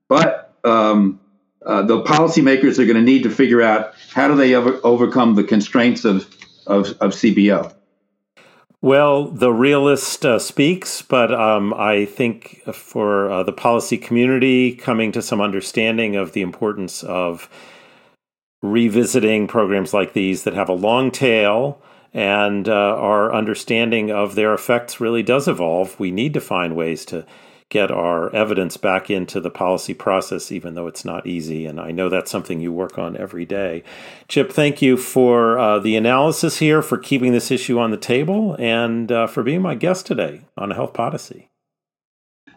But 0.09 0.55
um, 0.63 1.21
uh, 1.65 1.83
the 1.83 2.03
policymakers 2.03 2.79
are 2.79 2.85
going 2.85 2.97
to 2.97 3.03
need 3.03 3.25
to 3.25 3.31
figure 3.31 3.63
out 3.63 3.95
how 4.13 4.29
do 4.29 4.37
they 4.37 4.55
over- 4.55 4.81
overcome 4.85 5.35
the 5.35 5.45
constraints 5.45 6.05
of, 6.05 6.29
of, 6.67 6.89
of 7.01 7.13
CBO. 7.13 7.75
Well, 8.85 9.29
the 9.29 9.51
realist 9.51 10.27
uh, 10.27 10.39
speaks, 10.39 11.01
but 11.01 11.33
um, 11.33 11.73
I 11.73 12.05
think 12.05 12.61
for 12.71 13.31
uh, 13.31 13.43
the 13.43 13.51
policy 13.51 13.97
community 13.97 14.75
coming 14.75 15.11
to 15.13 15.23
some 15.23 15.41
understanding 15.41 16.17
of 16.17 16.33
the 16.33 16.43
importance 16.43 17.03
of 17.03 17.49
revisiting 18.61 19.47
programs 19.47 19.95
like 19.95 20.13
these 20.13 20.45
that 20.45 20.53
have 20.53 20.69
a 20.69 20.75
long 20.75 21.11
tail 21.11 21.81
and 22.13 22.69
uh, 22.69 22.73
our 22.73 23.35
understanding 23.35 24.11
of 24.11 24.35
their 24.35 24.53
effects 24.53 25.01
really 25.01 25.23
does 25.23 25.49
evolve. 25.49 25.99
We 25.99 26.11
need 26.11 26.35
to 26.35 26.41
find 26.43 26.77
ways 26.77 27.07
to 27.07 27.25
get 27.75 27.91
our 27.91 28.33
evidence 28.33 28.77
back 28.77 29.11
into 29.11 29.41
the 29.41 29.51
policy 29.51 29.93
process, 29.93 30.53
even 30.53 30.77
though 30.77 30.87
it's 30.87 31.05
not 31.05 31.27
easy. 31.27 31.67
And 31.67 31.81
I 31.81 31.91
know 31.91 32.09
that's 32.09 32.31
something 32.31 32.61
you 32.61 32.73
work 32.73 32.99
on 32.99 33.17
every 33.17 33.45
day. 33.45 33.83
Chip, 34.29 34.53
thank 34.53 34.81
you 34.81 34.97
for 34.97 35.59
uh, 35.59 35.81
the 35.81 35.97
analysis 35.97 36.59
here, 36.59 36.83
for 36.83 36.97
keeping 36.97 37.33
this 37.33 37.51
issue 37.51 37.81
on 37.81 37.91
the 37.91 37.97
table, 37.97 38.55
and 38.61 39.11
uh, 39.11 39.27
for 39.27 39.43
being 39.43 39.61
my 39.61 39.75
guest 39.75 40.07
today 40.07 40.43
on 40.57 40.71
Health 40.71 40.93
Podyssey. 40.93 41.51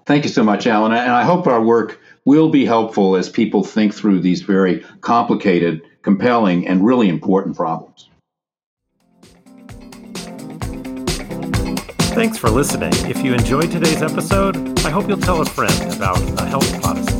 Thank 0.06 0.24
you 0.24 0.30
so 0.30 0.44
much, 0.44 0.68
Alan. 0.68 0.92
And 0.92 1.12
I 1.12 1.24
hope 1.24 1.48
our 1.48 1.64
work 1.64 2.00
will 2.24 2.50
be 2.50 2.64
helpful 2.64 3.16
as 3.16 3.28
people 3.28 3.64
think 3.64 3.96
through 3.96 4.20
these 4.20 4.44
very 4.44 4.86
complicated, 5.02 5.82
compelling, 6.04 6.68
and 6.68 6.86
really 6.86 7.10
important 7.10 7.56
problems. 7.56 8.08
Thanks 12.18 12.40
for 12.40 12.50
listening. 12.50 12.92
If 13.08 13.24
you 13.24 13.36
enjoyed 13.36 13.70
today's 13.70 14.02
episode, 14.02 14.80
I 14.80 14.90
hope 14.90 15.08
you'll 15.08 15.20
tell 15.20 15.40
a 15.40 15.46
friend 15.46 15.94
about 15.94 16.20
a 16.42 16.46
Health 16.46 16.82
Podyssey. 16.82 17.17